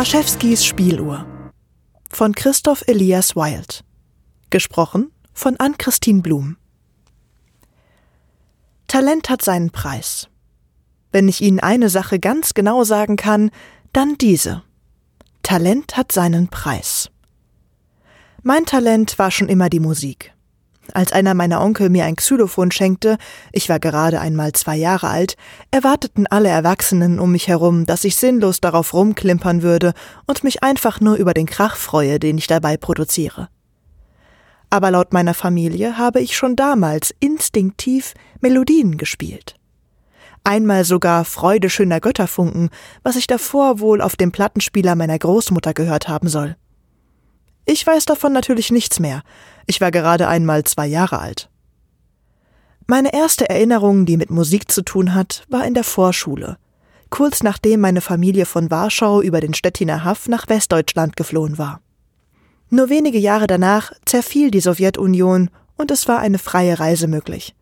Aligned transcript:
Kraschewskis 0.00 0.64
Spieluhr 0.64 1.26
von 2.10 2.34
Christoph 2.34 2.82
Elias 2.86 3.36
Wild. 3.36 3.84
Gesprochen 4.48 5.12
von 5.34 5.58
Ann-Christine 5.58 6.22
Blum. 6.22 6.56
Talent 8.86 9.28
hat 9.28 9.42
seinen 9.42 9.68
Preis. 9.68 10.30
Wenn 11.12 11.28
ich 11.28 11.42
Ihnen 11.42 11.60
eine 11.60 11.90
Sache 11.90 12.18
ganz 12.18 12.54
genau 12.54 12.82
sagen 12.82 13.16
kann, 13.16 13.50
dann 13.92 14.16
diese. 14.16 14.62
Talent 15.42 15.98
hat 15.98 16.12
seinen 16.12 16.48
Preis. 16.48 17.10
Mein 18.42 18.64
Talent 18.64 19.18
war 19.18 19.30
schon 19.30 19.50
immer 19.50 19.68
die 19.68 19.80
Musik. 19.80 20.32
Als 20.92 21.12
einer 21.12 21.34
meiner 21.34 21.60
Onkel 21.60 21.88
mir 21.88 22.04
ein 22.04 22.16
Xylophon 22.16 22.70
schenkte, 22.70 23.18
ich 23.52 23.68
war 23.68 23.78
gerade 23.78 24.20
einmal 24.20 24.52
zwei 24.52 24.76
Jahre 24.76 25.08
alt, 25.08 25.36
erwarteten 25.70 26.26
alle 26.26 26.48
Erwachsenen 26.48 27.18
um 27.18 27.32
mich 27.32 27.48
herum, 27.48 27.86
dass 27.86 28.04
ich 28.04 28.16
sinnlos 28.16 28.60
darauf 28.60 28.94
rumklimpern 28.94 29.62
würde 29.62 29.92
und 30.26 30.44
mich 30.44 30.62
einfach 30.62 31.00
nur 31.00 31.16
über 31.16 31.34
den 31.34 31.46
Krach 31.46 31.76
freue, 31.76 32.18
den 32.18 32.38
ich 32.38 32.46
dabei 32.46 32.76
produziere. 32.76 33.48
Aber 34.70 34.90
laut 34.90 35.12
meiner 35.12 35.34
Familie 35.34 35.98
habe 35.98 36.20
ich 36.20 36.36
schon 36.36 36.56
damals 36.56 37.14
instinktiv 37.18 38.14
Melodien 38.40 38.96
gespielt. 38.96 39.56
Einmal 40.44 40.84
sogar 40.84 41.24
Freude 41.24 41.68
schöner 41.68 42.00
Götterfunken, 42.00 42.70
was 43.02 43.16
ich 43.16 43.26
davor 43.26 43.80
wohl 43.80 44.00
auf 44.00 44.16
dem 44.16 44.32
Plattenspieler 44.32 44.94
meiner 44.94 45.18
Großmutter 45.18 45.74
gehört 45.74 46.08
haben 46.08 46.28
soll. 46.28 46.56
Ich 47.64 47.86
weiß 47.86 48.04
davon 48.06 48.32
natürlich 48.32 48.70
nichts 48.70 49.00
mehr. 49.00 49.22
Ich 49.66 49.80
war 49.80 49.90
gerade 49.90 50.28
einmal 50.28 50.64
zwei 50.64 50.86
Jahre 50.86 51.18
alt. 51.20 51.48
Meine 52.86 53.12
erste 53.12 53.48
Erinnerung, 53.48 54.04
die 54.04 54.16
mit 54.16 54.30
Musik 54.30 54.70
zu 54.70 54.82
tun 54.82 55.14
hat, 55.14 55.44
war 55.48 55.64
in 55.64 55.74
der 55.74 55.84
Vorschule, 55.84 56.56
kurz 57.08 57.42
nachdem 57.42 57.80
meine 57.80 58.00
Familie 58.00 58.46
von 58.46 58.70
Warschau 58.70 59.22
über 59.22 59.40
den 59.40 59.54
Stettiner 59.54 60.02
Haff 60.02 60.26
nach 60.28 60.48
Westdeutschland 60.48 61.16
geflohen 61.16 61.56
war. 61.56 61.80
Nur 62.68 62.88
wenige 62.88 63.18
Jahre 63.18 63.46
danach 63.46 63.92
zerfiel 64.04 64.50
die 64.50 64.60
Sowjetunion 64.60 65.50
und 65.76 65.90
es 65.90 66.08
war 66.08 66.18
eine 66.18 66.38
freie 66.38 66.80
Reise 66.80 67.06
möglich. 67.06 67.54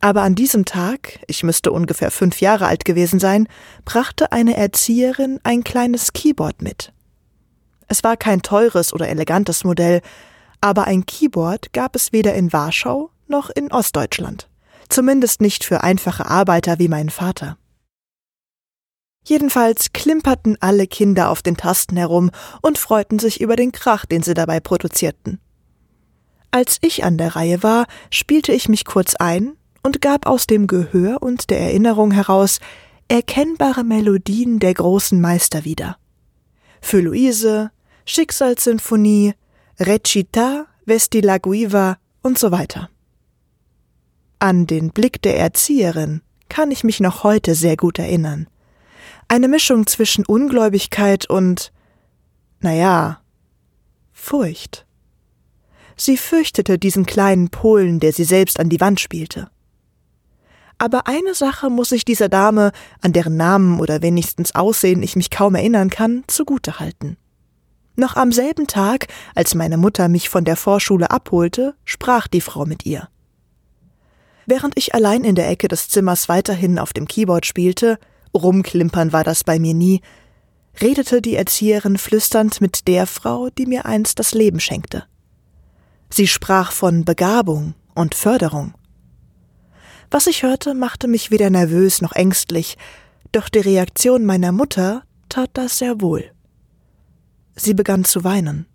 Aber 0.00 0.22
an 0.22 0.36
diesem 0.36 0.64
Tag, 0.64 1.18
ich 1.26 1.42
müsste 1.42 1.72
ungefähr 1.72 2.10
fünf 2.10 2.40
Jahre 2.40 2.66
alt 2.66 2.84
gewesen 2.84 3.18
sein, 3.18 3.48
brachte 3.84 4.30
eine 4.30 4.56
Erzieherin 4.56 5.40
ein 5.42 5.64
kleines 5.64 6.12
Keyboard 6.12 6.62
mit. 6.62 6.92
Es 7.88 8.04
war 8.04 8.16
kein 8.16 8.42
teures 8.42 8.92
oder 8.92 9.08
elegantes 9.08 9.64
Modell, 9.64 10.02
aber 10.60 10.84
ein 10.84 11.06
Keyboard 11.06 11.72
gab 11.72 11.96
es 11.96 12.12
weder 12.12 12.34
in 12.34 12.52
Warschau 12.52 13.10
noch 13.26 13.50
in 13.50 13.72
Ostdeutschland. 13.72 14.48
Zumindest 14.88 15.40
nicht 15.40 15.64
für 15.64 15.82
einfache 15.82 16.26
Arbeiter 16.26 16.78
wie 16.78 16.88
mein 16.88 17.10
Vater. 17.10 17.56
Jedenfalls 19.24 19.92
klimperten 19.92 20.56
alle 20.60 20.86
Kinder 20.86 21.28
auf 21.28 21.42
den 21.42 21.56
Tasten 21.56 21.96
herum 21.96 22.30
und 22.62 22.78
freuten 22.78 23.18
sich 23.18 23.40
über 23.40 23.56
den 23.56 23.72
Krach, 23.72 24.06
den 24.06 24.22
sie 24.22 24.32
dabei 24.32 24.60
produzierten. 24.60 25.38
Als 26.50 26.78
ich 26.80 27.04
an 27.04 27.18
der 27.18 27.36
Reihe 27.36 27.62
war, 27.62 27.86
spielte 28.10 28.52
ich 28.52 28.70
mich 28.70 28.86
kurz 28.86 29.14
ein 29.14 29.52
und 29.82 30.00
gab 30.00 30.26
aus 30.26 30.46
dem 30.46 30.66
Gehör 30.66 31.22
und 31.22 31.50
der 31.50 31.60
Erinnerung 31.60 32.10
heraus 32.10 32.60
erkennbare 33.08 33.84
Melodien 33.84 34.58
der 34.58 34.72
großen 34.72 35.20
Meister 35.20 35.64
wieder. 35.64 35.98
Für 36.80 37.00
Luise, 37.00 37.70
Schicksalssinfonie, 38.10 39.34
Recita, 39.78 40.64
Vesti 40.86 41.20
la 41.20 41.36
Guiva 41.36 41.98
und 42.22 42.38
so 42.38 42.50
weiter. 42.50 42.88
An 44.38 44.66
den 44.66 44.92
Blick 44.92 45.20
der 45.20 45.38
Erzieherin 45.38 46.22
kann 46.48 46.70
ich 46.70 46.84
mich 46.84 47.00
noch 47.00 47.22
heute 47.22 47.54
sehr 47.54 47.76
gut 47.76 47.98
erinnern. 47.98 48.48
Eine 49.28 49.46
Mischung 49.46 49.86
zwischen 49.86 50.24
Ungläubigkeit 50.24 51.28
und, 51.28 51.70
naja, 52.60 53.20
Furcht. 54.12 54.86
Sie 55.94 56.16
fürchtete 56.16 56.78
diesen 56.78 57.04
kleinen 57.04 57.50
Polen, 57.50 58.00
der 58.00 58.14
sie 58.14 58.24
selbst 58.24 58.58
an 58.58 58.70
die 58.70 58.80
Wand 58.80 59.00
spielte. 59.00 59.50
Aber 60.78 61.06
eine 61.08 61.34
Sache 61.34 61.68
muss 61.68 61.92
ich 61.92 62.06
dieser 62.06 62.30
Dame, 62.30 62.72
an 63.02 63.12
deren 63.12 63.36
Namen 63.36 63.80
oder 63.80 64.00
wenigstens 64.00 64.54
Aussehen 64.54 65.02
ich 65.02 65.14
mich 65.14 65.28
kaum 65.28 65.56
erinnern 65.56 65.90
kann, 65.90 66.24
zugute 66.26 66.80
halten. 66.80 67.18
Noch 67.98 68.14
am 68.14 68.30
selben 68.30 68.68
Tag, 68.68 69.08
als 69.34 69.56
meine 69.56 69.76
Mutter 69.76 70.06
mich 70.06 70.28
von 70.28 70.44
der 70.44 70.54
Vorschule 70.54 71.10
abholte, 71.10 71.74
sprach 71.84 72.28
die 72.28 72.40
Frau 72.40 72.64
mit 72.64 72.86
ihr. 72.86 73.08
Während 74.46 74.78
ich 74.78 74.94
allein 74.94 75.24
in 75.24 75.34
der 75.34 75.48
Ecke 75.50 75.66
des 75.66 75.88
Zimmers 75.88 76.28
weiterhin 76.28 76.78
auf 76.78 76.92
dem 76.92 77.08
Keyboard 77.08 77.44
spielte, 77.44 77.98
rumklimpern 78.32 79.12
war 79.12 79.24
das 79.24 79.42
bei 79.42 79.58
mir 79.58 79.74
nie, 79.74 80.00
redete 80.80 81.20
die 81.20 81.34
Erzieherin 81.34 81.98
flüsternd 81.98 82.60
mit 82.60 82.86
der 82.86 83.08
Frau, 83.08 83.50
die 83.50 83.66
mir 83.66 83.84
einst 83.84 84.20
das 84.20 84.32
Leben 84.32 84.60
schenkte. 84.60 85.02
Sie 86.08 86.28
sprach 86.28 86.70
von 86.70 87.04
Begabung 87.04 87.74
und 87.96 88.14
Förderung. 88.14 88.74
Was 90.08 90.28
ich 90.28 90.44
hörte, 90.44 90.72
machte 90.72 91.08
mich 91.08 91.32
weder 91.32 91.50
nervös 91.50 92.00
noch 92.00 92.12
ängstlich, 92.12 92.78
doch 93.32 93.48
die 93.48 93.58
Reaktion 93.58 94.24
meiner 94.24 94.52
Mutter 94.52 95.02
tat 95.28 95.50
das 95.54 95.78
sehr 95.78 96.00
wohl. 96.00 96.30
Sie 97.58 97.74
begann 97.74 98.04
zu 98.04 98.24
weinen. 98.24 98.66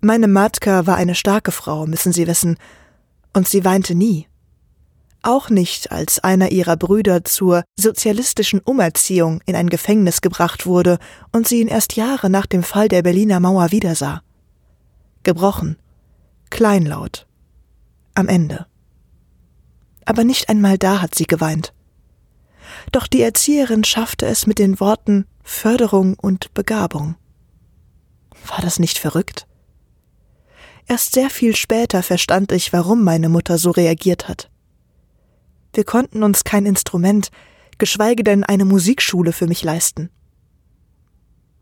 Meine 0.00 0.28
Matka 0.28 0.86
war 0.86 0.96
eine 0.96 1.14
starke 1.14 1.52
Frau, 1.52 1.86
müssen 1.86 2.12
Sie 2.12 2.26
wissen, 2.26 2.56
und 3.32 3.48
sie 3.48 3.64
weinte 3.64 3.94
nie. 3.94 4.26
Auch 5.22 5.50
nicht, 5.50 5.92
als 5.92 6.18
einer 6.20 6.50
ihrer 6.50 6.76
Brüder 6.76 7.24
zur 7.24 7.64
sozialistischen 7.78 8.60
Umerziehung 8.60 9.42
in 9.44 9.54
ein 9.54 9.68
Gefängnis 9.68 10.22
gebracht 10.22 10.64
wurde 10.64 10.98
und 11.30 11.46
sie 11.46 11.60
ihn 11.60 11.68
erst 11.68 11.94
Jahre 11.96 12.30
nach 12.30 12.46
dem 12.46 12.62
Fall 12.62 12.88
der 12.88 13.02
Berliner 13.02 13.38
Mauer 13.38 13.70
wiedersah. 13.70 14.22
Gebrochen, 15.22 15.76
kleinlaut, 16.48 17.26
am 18.14 18.28
Ende. 18.28 18.66
Aber 20.06 20.24
nicht 20.24 20.48
einmal 20.48 20.78
da 20.78 21.02
hat 21.02 21.14
sie 21.14 21.26
geweint. 21.26 21.74
Doch 22.92 23.06
die 23.06 23.22
Erzieherin 23.22 23.84
schaffte 23.84 24.26
es 24.26 24.46
mit 24.46 24.58
den 24.58 24.80
Worten 24.80 25.26
Förderung 25.42 26.14
und 26.14 26.52
Begabung. 26.54 27.16
War 28.46 28.60
das 28.60 28.78
nicht 28.78 28.98
verrückt? 28.98 29.46
Erst 30.86 31.12
sehr 31.12 31.30
viel 31.30 31.54
später 31.54 32.02
verstand 32.02 32.52
ich, 32.52 32.72
warum 32.72 33.04
meine 33.04 33.28
Mutter 33.28 33.58
so 33.58 33.70
reagiert 33.70 34.28
hat. 34.28 34.50
Wir 35.72 35.84
konnten 35.84 36.22
uns 36.22 36.42
kein 36.42 36.66
Instrument, 36.66 37.30
geschweige 37.78 38.24
denn 38.24 38.44
eine 38.44 38.64
Musikschule 38.64 39.32
für 39.32 39.46
mich 39.46 39.62
leisten. 39.62 40.10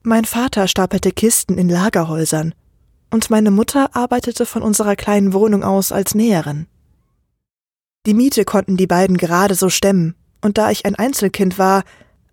Mein 0.03 0.25
Vater 0.25 0.69
stapelte 0.69 1.13
Kisten 1.13 1.59
in 1.59 1.69
Lagerhäusern, 1.69 2.55
und 3.11 3.31
meine 3.31 3.51
Mutter 3.51 3.95
arbeitete 3.95 4.47
von 4.47 4.63
unserer 4.63 4.97
kleinen 4.97 5.33
Wohnung 5.33 5.63
aus 5.63 5.93
als 5.93 6.15
Näherin. 6.15 6.67
Die 8.07 8.15
Miete 8.15 8.45
konnten 8.45 8.77
die 8.77 8.87
beiden 8.87 9.17
gerade 9.19 9.55
so 9.55 9.69
stemmen, 9.69 10.15
und 10.41 10.59
da 10.59 10.71
ich 10.71 10.87
ein 10.87 10.95
Einzelkind 10.95 11.59
war, 11.59 11.85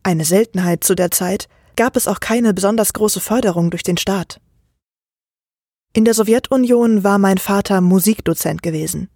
eine 0.03 0.25
Seltenheit 0.25 0.83
zu 0.83 0.95
der 0.95 1.11
Zeit, 1.11 1.47
gab 1.75 1.95
es 1.95 2.07
auch 2.07 2.19
keine 2.19 2.53
besonders 2.53 2.93
große 2.93 3.19
Förderung 3.19 3.71
durch 3.71 3.83
den 3.83 3.97
Staat. 3.97 4.39
In 5.93 6.05
der 6.05 6.13
Sowjetunion 6.13 7.03
war 7.03 7.17
mein 7.17 7.37
Vater 7.37 7.81
Musikdozent 7.81 8.61
gewesen. 8.61 9.09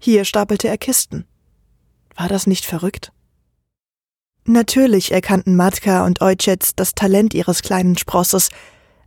Hier 0.00 0.24
stapelte 0.24 0.68
er 0.68 0.78
Kisten. 0.78 1.26
War 2.16 2.28
das 2.28 2.46
nicht 2.46 2.64
verrückt? 2.64 3.12
Natürlich 4.44 5.12
erkannten 5.12 5.56
Matka 5.56 6.06
und 6.06 6.22
Eutschetz 6.22 6.74
das 6.74 6.94
Talent 6.94 7.34
ihres 7.34 7.62
kleinen 7.62 7.98
Sprosses, 7.98 8.50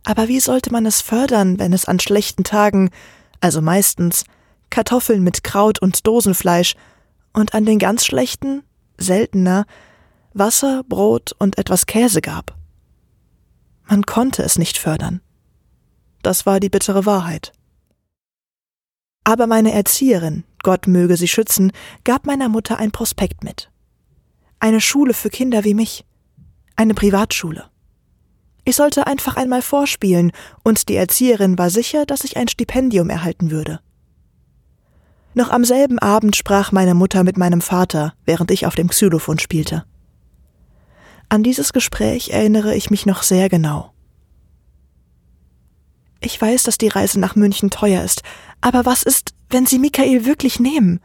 aber 0.04 0.28
wie 0.28 0.40
sollte 0.40 0.70
man 0.70 0.86
es 0.86 1.00
fördern, 1.00 1.58
wenn 1.58 1.72
es 1.72 1.86
an 1.86 1.98
schlechten 1.98 2.44
Tagen, 2.44 2.90
also 3.40 3.60
meistens, 3.60 4.24
Kartoffeln 4.70 5.22
mit 5.22 5.42
Kraut 5.42 5.80
und 5.80 6.06
Dosenfleisch 6.06 6.76
und 7.32 7.54
an 7.54 7.64
den 7.64 7.78
ganz 7.78 8.04
schlechten, 8.04 8.62
seltener, 9.00 9.66
Wasser, 10.32 10.84
Brot 10.88 11.32
und 11.38 11.58
etwas 11.58 11.86
Käse 11.86 12.20
gab. 12.20 12.56
Man 13.88 14.06
konnte 14.06 14.44
es 14.44 14.56
nicht 14.58 14.78
fördern. 14.78 15.20
Das 16.22 16.46
war 16.46 16.60
die 16.60 16.68
bittere 16.68 17.06
Wahrheit. 17.06 17.52
Aber 19.24 19.46
meine 19.46 19.72
Erzieherin, 19.72 20.44
Gott 20.62 20.86
möge 20.86 21.16
sie 21.16 21.28
schützen, 21.28 21.72
gab 22.04 22.26
meiner 22.26 22.48
Mutter 22.48 22.78
ein 22.78 22.92
Prospekt 22.92 23.42
mit. 23.42 23.70
Eine 24.60 24.80
Schule 24.80 25.14
für 25.14 25.30
Kinder 25.30 25.64
wie 25.64 25.74
mich. 25.74 26.04
Eine 26.76 26.94
Privatschule. 26.94 27.70
Ich 28.64 28.76
sollte 28.76 29.06
einfach 29.06 29.36
einmal 29.36 29.62
vorspielen, 29.62 30.32
und 30.62 30.88
die 30.88 30.96
Erzieherin 30.96 31.58
war 31.58 31.70
sicher, 31.70 32.06
dass 32.06 32.24
ich 32.24 32.36
ein 32.36 32.48
Stipendium 32.48 33.10
erhalten 33.10 33.50
würde. 33.50 33.80
Noch 35.34 35.50
am 35.50 35.64
selben 35.64 35.98
Abend 35.98 36.34
sprach 36.36 36.72
meine 36.72 36.94
Mutter 36.94 37.22
mit 37.22 37.36
meinem 37.36 37.60
Vater, 37.60 38.14
während 38.24 38.50
ich 38.50 38.66
auf 38.66 38.74
dem 38.74 38.88
Xylophon 38.88 39.38
spielte. 39.38 39.84
An 41.28 41.42
dieses 41.44 41.72
Gespräch 41.72 42.30
erinnere 42.30 42.74
ich 42.74 42.90
mich 42.90 43.06
noch 43.06 43.22
sehr 43.22 43.48
genau. 43.48 43.92
Ich 46.20 46.40
weiß, 46.40 46.64
dass 46.64 46.76
die 46.76 46.88
Reise 46.88 47.20
nach 47.20 47.36
München 47.36 47.70
teuer 47.70 48.02
ist, 48.02 48.22
aber 48.60 48.84
was 48.84 49.04
ist, 49.04 49.34
wenn 49.48 49.66
Sie 49.66 49.78
Michael 49.78 50.24
wirklich 50.24 50.60
nehmen? 50.60 51.00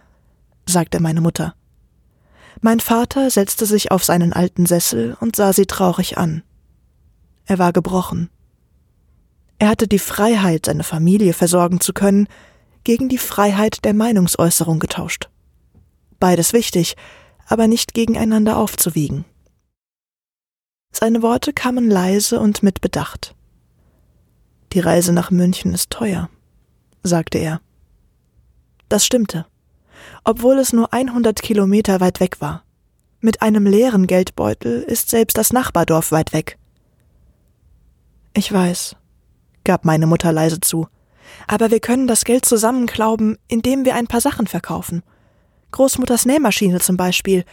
sagte 0.66 1.00
meine 1.00 1.22
Mutter. 1.22 1.54
Mein 2.62 2.80
Vater 2.80 3.30
setzte 3.30 3.66
sich 3.66 3.92
auf 3.92 4.04
seinen 4.04 4.34
alten 4.34 4.66
Sessel 4.66 5.16
und 5.20 5.36
sah 5.36 5.54
sie 5.54 5.68
traurig 5.68 6.18
an. 6.18 6.42
Er 7.46 7.60
war 7.60 7.72
gebrochen. 7.72 8.30
Er 9.60 9.70
hatte 9.70 9.88
die 9.88 10.00
Freiheit, 10.00 10.66
seine 10.66 10.84
Familie 10.84 11.34
versorgen 11.34 11.80
zu 11.80 11.94
können, 11.94 12.28
gegen 12.86 13.10
die 13.10 13.18
Freiheit 13.18 13.84
der 13.84 13.94
Meinungsäußerung 13.94 14.80
getauscht. 14.80 15.30
Beides 16.20 16.54
wichtig, 16.54 16.96
aber 17.48 17.68
nicht 17.68 17.94
gegeneinander 17.94 18.56
aufzuwiegen. 18.58 19.26
Seine 20.92 21.22
Worte 21.22 21.52
kamen 21.52 21.90
leise 21.90 22.40
und 22.40 22.64
mit 22.64 22.80
Bedacht. 22.80 23.36
Die 24.72 24.80
Reise 24.80 25.12
nach 25.12 25.30
München 25.30 25.74
ist 25.74 25.90
teuer, 25.90 26.30
sagte 27.04 27.38
er. 27.38 27.60
Das 28.88 29.06
stimmte, 29.06 29.46
obwohl 30.24 30.58
es 30.58 30.72
nur 30.72 30.94
100 30.94 31.42
Kilometer 31.42 32.00
weit 32.00 32.22
weg 32.22 32.40
war. 32.40 32.64
Mit 33.20 33.42
einem 33.42 33.66
leeren 33.66 34.08
Geldbeutel 34.08 34.84
ist 34.84 35.10
selbst 35.10 35.38
das 35.38 35.52
Nachbardorf 35.52 36.12
weit 36.12 36.32
weg. 36.32 36.58
Ich 38.34 38.52
weiß, 38.52 38.96
gab 39.64 39.86
meine 39.86 40.08
Mutter 40.08 40.32
leise 40.32 40.60
zu. 40.60 40.88
Aber 41.48 41.72
wir 41.72 41.80
können 41.80 42.08
das 42.08 42.26
Geld 42.26 42.46
zusammenklauben, 42.46 43.38
indem 43.48 43.86
wir 43.86 43.96
ein 43.96 44.08
paar 44.08 44.22
Sachen 44.22 44.48
verkaufen. 44.48 45.04
Großmutters 45.72 46.26
Nähmaschine 46.26 46.80
zum 46.80 46.98
Beispiel. 46.98 47.44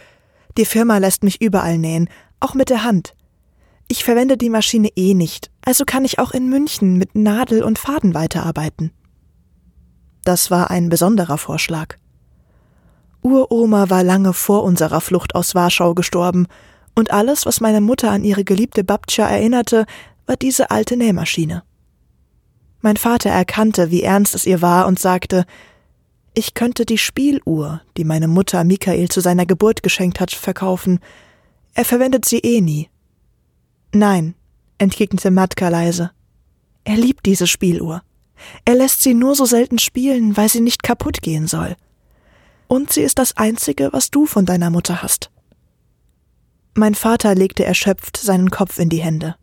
Die 0.57 0.65
Firma 0.65 0.97
lässt 0.97 1.23
mich 1.23 1.41
überall 1.41 1.77
nähen, 1.77 2.09
auch 2.39 2.53
mit 2.53 2.69
der 2.69 2.83
Hand. 2.83 3.15
Ich 3.87 4.03
verwende 4.03 4.37
die 4.37 4.49
Maschine 4.49 4.89
eh 4.95 5.13
nicht, 5.13 5.51
also 5.61 5.83
kann 5.85 6.05
ich 6.05 6.19
auch 6.19 6.31
in 6.31 6.49
München 6.49 6.97
mit 6.97 7.15
Nadel 7.15 7.63
und 7.63 7.79
Faden 7.79 8.13
weiterarbeiten. 8.13 8.91
Das 10.23 10.51
war 10.51 10.71
ein 10.71 10.89
besonderer 10.89 11.37
Vorschlag. 11.37 11.97
Uroma 13.21 13.89
war 13.89 14.03
lange 14.03 14.33
vor 14.33 14.63
unserer 14.63 15.01
Flucht 15.01 15.35
aus 15.35 15.55
Warschau 15.55 15.93
gestorben, 15.93 16.47
und 16.95 17.11
alles, 17.11 17.45
was 17.45 17.59
meine 17.59 17.81
Mutter 17.81 18.11
an 18.11 18.23
ihre 18.23 18.43
geliebte 18.43 18.83
Babtscha 18.83 19.27
erinnerte, 19.27 19.85
war 20.27 20.35
diese 20.35 20.69
alte 20.69 20.95
Nähmaschine. 20.95 21.63
Mein 22.83 22.97
Vater 22.97 23.29
erkannte, 23.29 23.91
wie 23.91 24.03
ernst 24.03 24.35
es 24.35 24.45
ihr 24.45 24.61
war 24.61 24.87
und 24.87 24.99
sagte, 24.99 25.45
ich 26.33 26.53
könnte 26.53 26.85
die 26.85 26.97
Spieluhr, 26.97 27.81
die 27.95 28.03
meine 28.03 28.27
Mutter 28.27 28.65
Michael 28.65 29.07
zu 29.07 29.21
seiner 29.21 29.45
Geburt 29.45 29.83
geschenkt 29.83 30.19
hat, 30.19 30.31
verkaufen. 30.31 30.99
Er 31.75 31.85
verwendet 31.85 32.25
sie 32.25 32.39
eh 32.39 32.59
nie. 32.59 32.89
Nein, 33.93 34.35
entgegnete 34.79 35.31
Matka 35.31 35.69
leise. 35.69 36.11
Er 36.83 36.97
liebt 36.97 37.25
diese 37.25 37.47
Spieluhr. 37.47 38.03
Er 38.65 38.75
lässt 38.75 39.01
sie 39.01 39.13
nur 39.13 39.35
so 39.35 39.45
selten 39.45 39.79
spielen, 39.79 40.35
weil 40.35 40.49
sie 40.49 40.59
nicht 40.59 40.83
kaputt 40.83 41.21
gehen 41.21 41.47
soll. 41.47 41.77
Und 42.67 42.91
sie 42.91 43.03
ist 43.03 43.17
das 43.17 43.37
Einzige, 43.37 43.93
was 43.93 44.11
du 44.11 44.25
von 44.25 44.45
deiner 44.45 44.69
Mutter 44.69 45.01
hast. 45.01 45.31
Mein 46.73 46.95
Vater 46.95 47.33
legte 47.33 47.63
erschöpft 47.63 48.17
seinen 48.17 48.49
Kopf 48.49 48.77
in 48.77 48.89
die 48.89 49.01
Hände. 49.01 49.35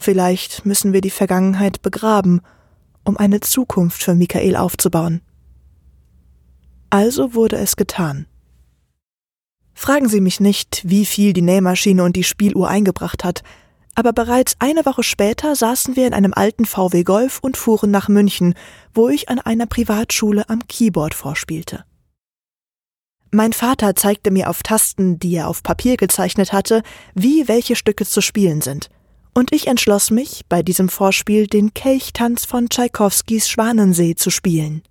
Vielleicht 0.00 0.64
müssen 0.64 0.94
wir 0.94 1.02
die 1.02 1.10
Vergangenheit 1.10 1.82
begraben, 1.82 2.40
um 3.04 3.18
eine 3.18 3.40
Zukunft 3.40 4.02
für 4.02 4.14
Michael 4.14 4.56
aufzubauen. 4.56 5.20
Also 6.88 7.34
wurde 7.34 7.56
es 7.56 7.76
getan. 7.76 8.26
Fragen 9.74 10.08
Sie 10.08 10.22
mich 10.22 10.40
nicht, 10.40 10.82
wie 10.88 11.04
viel 11.04 11.34
die 11.34 11.42
Nähmaschine 11.42 12.02
und 12.02 12.16
die 12.16 12.24
Spieluhr 12.24 12.68
eingebracht 12.68 13.24
hat, 13.24 13.42
aber 13.94 14.14
bereits 14.14 14.56
eine 14.58 14.86
Woche 14.86 15.02
später 15.02 15.54
saßen 15.54 15.96
wir 15.96 16.06
in 16.06 16.14
einem 16.14 16.32
alten 16.32 16.64
VW 16.64 17.02
Golf 17.02 17.38
und 17.42 17.58
fuhren 17.58 17.90
nach 17.90 18.08
München, 18.08 18.54
wo 18.94 19.10
ich 19.10 19.28
an 19.28 19.38
einer 19.38 19.66
Privatschule 19.66 20.48
am 20.48 20.66
Keyboard 20.66 21.12
vorspielte. 21.12 21.84
Mein 23.30 23.52
Vater 23.52 23.94
zeigte 23.94 24.30
mir 24.30 24.48
auf 24.48 24.62
Tasten, 24.62 25.18
die 25.18 25.34
er 25.36 25.48
auf 25.48 25.62
Papier 25.62 25.98
gezeichnet 25.98 26.54
hatte, 26.54 26.82
wie 27.14 27.48
welche 27.48 27.76
Stücke 27.76 28.06
zu 28.06 28.22
spielen 28.22 28.62
sind– 28.62 28.88
und 29.34 29.52
ich 29.52 29.66
entschloss 29.66 30.10
mich, 30.10 30.44
bei 30.48 30.62
diesem 30.62 30.88
Vorspiel 30.88 31.46
den 31.46 31.74
Kelchtanz 31.74 32.44
von 32.44 32.68
Tschaikowskis 32.68 33.48
Schwanensee 33.48 34.14
zu 34.14 34.30
spielen. 34.30 34.82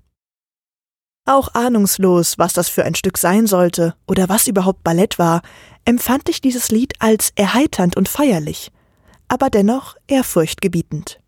Auch 1.25 1.53
ahnungslos, 1.53 2.39
was 2.39 2.53
das 2.53 2.69
für 2.69 2.83
ein 2.86 2.95
Stück 2.95 3.18
sein 3.18 3.45
sollte 3.45 3.95
oder 4.07 4.30
was 4.30 4.47
überhaupt 4.47 4.83
Ballett 4.83 5.19
war, 5.19 5.41
empfand 5.86 6.27
ich 6.30 6.41
dieses 6.41 6.71
Lied 6.71 6.94
als 7.00 7.31
erheiternd 7.36 7.97
und 7.97 8.09
feierlich, 8.09 8.71
aber 9.27 9.50
dennoch 9.50 9.95
ehrfurchtgebietend. 10.07 11.19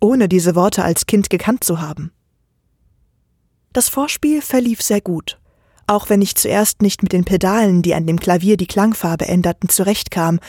Ohne 0.00 0.28
diese 0.28 0.54
Worte 0.54 0.84
als 0.84 1.06
Kind 1.06 1.30
gekannt 1.30 1.64
zu 1.64 1.80
haben. 1.80 2.12
Das 3.72 3.88
Vorspiel 3.88 4.42
verlief 4.42 4.82
sehr 4.82 5.00
gut, 5.00 5.38
auch 5.86 6.08
wenn 6.08 6.22
ich 6.22 6.36
zuerst 6.36 6.82
nicht 6.82 7.02
mit 7.02 7.12
den 7.12 7.24
Pedalen, 7.24 7.82
die 7.82 7.94
an 7.94 8.06
dem 8.06 8.18
Klavier 8.18 8.56
die 8.56 8.66
Klangfarbe 8.66 9.26
änderten, 9.26 9.68
zurechtkam, 9.68 10.40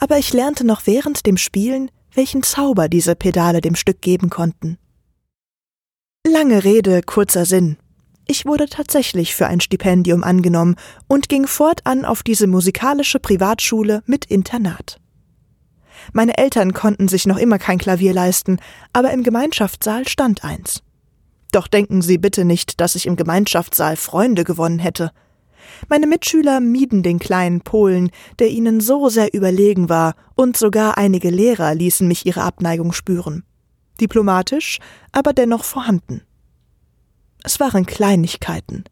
aber 0.00 0.18
ich 0.18 0.32
lernte 0.32 0.66
noch 0.66 0.86
während 0.86 1.26
dem 1.26 1.36
Spielen, 1.36 1.90
welchen 2.14 2.42
Zauber 2.42 2.88
diese 2.88 3.14
Pedale 3.14 3.60
dem 3.60 3.76
Stück 3.76 4.00
geben 4.00 4.30
konnten. 4.30 4.78
Lange 6.26 6.64
Rede, 6.64 7.02
kurzer 7.02 7.44
Sinn. 7.46 7.76
Ich 8.26 8.46
wurde 8.46 8.66
tatsächlich 8.66 9.34
für 9.34 9.46
ein 9.46 9.60
Stipendium 9.60 10.22
angenommen 10.22 10.76
und 11.08 11.28
ging 11.28 11.46
fortan 11.46 12.04
auf 12.04 12.22
diese 12.22 12.46
musikalische 12.46 13.18
Privatschule 13.18 14.02
mit 14.06 14.24
Internat. 14.24 15.00
Meine 16.12 16.38
Eltern 16.38 16.72
konnten 16.72 17.08
sich 17.08 17.26
noch 17.26 17.36
immer 17.36 17.58
kein 17.58 17.78
Klavier 17.78 18.14
leisten, 18.14 18.58
aber 18.92 19.12
im 19.12 19.22
Gemeinschaftssaal 19.22 20.08
stand 20.08 20.44
eins. 20.44 20.82
Doch 21.52 21.66
denken 21.66 22.02
Sie 22.02 22.18
bitte 22.18 22.44
nicht, 22.44 22.80
dass 22.80 22.94
ich 22.94 23.06
im 23.06 23.16
Gemeinschaftssaal 23.16 23.96
Freunde 23.96 24.44
gewonnen 24.44 24.78
hätte. 24.78 25.10
Meine 25.88 26.06
Mitschüler 26.06 26.60
mieden 26.60 27.02
den 27.02 27.18
kleinen 27.18 27.60
Polen, 27.60 28.10
der 28.38 28.48
ihnen 28.48 28.80
so 28.80 29.08
sehr 29.08 29.34
überlegen 29.34 29.88
war, 29.88 30.14
und 30.34 30.56
sogar 30.56 30.98
einige 30.98 31.30
Lehrer 31.30 31.74
ließen 31.74 32.06
mich 32.06 32.26
ihre 32.26 32.42
Abneigung 32.42 32.92
spüren. 32.92 33.44
Diplomatisch, 34.00 34.78
aber 35.12 35.32
dennoch 35.32 35.64
vorhanden. 35.64 36.22
Es 37.42 37.60
waren 37.60 37.86
Kleinigkeiten. 37.86 38.84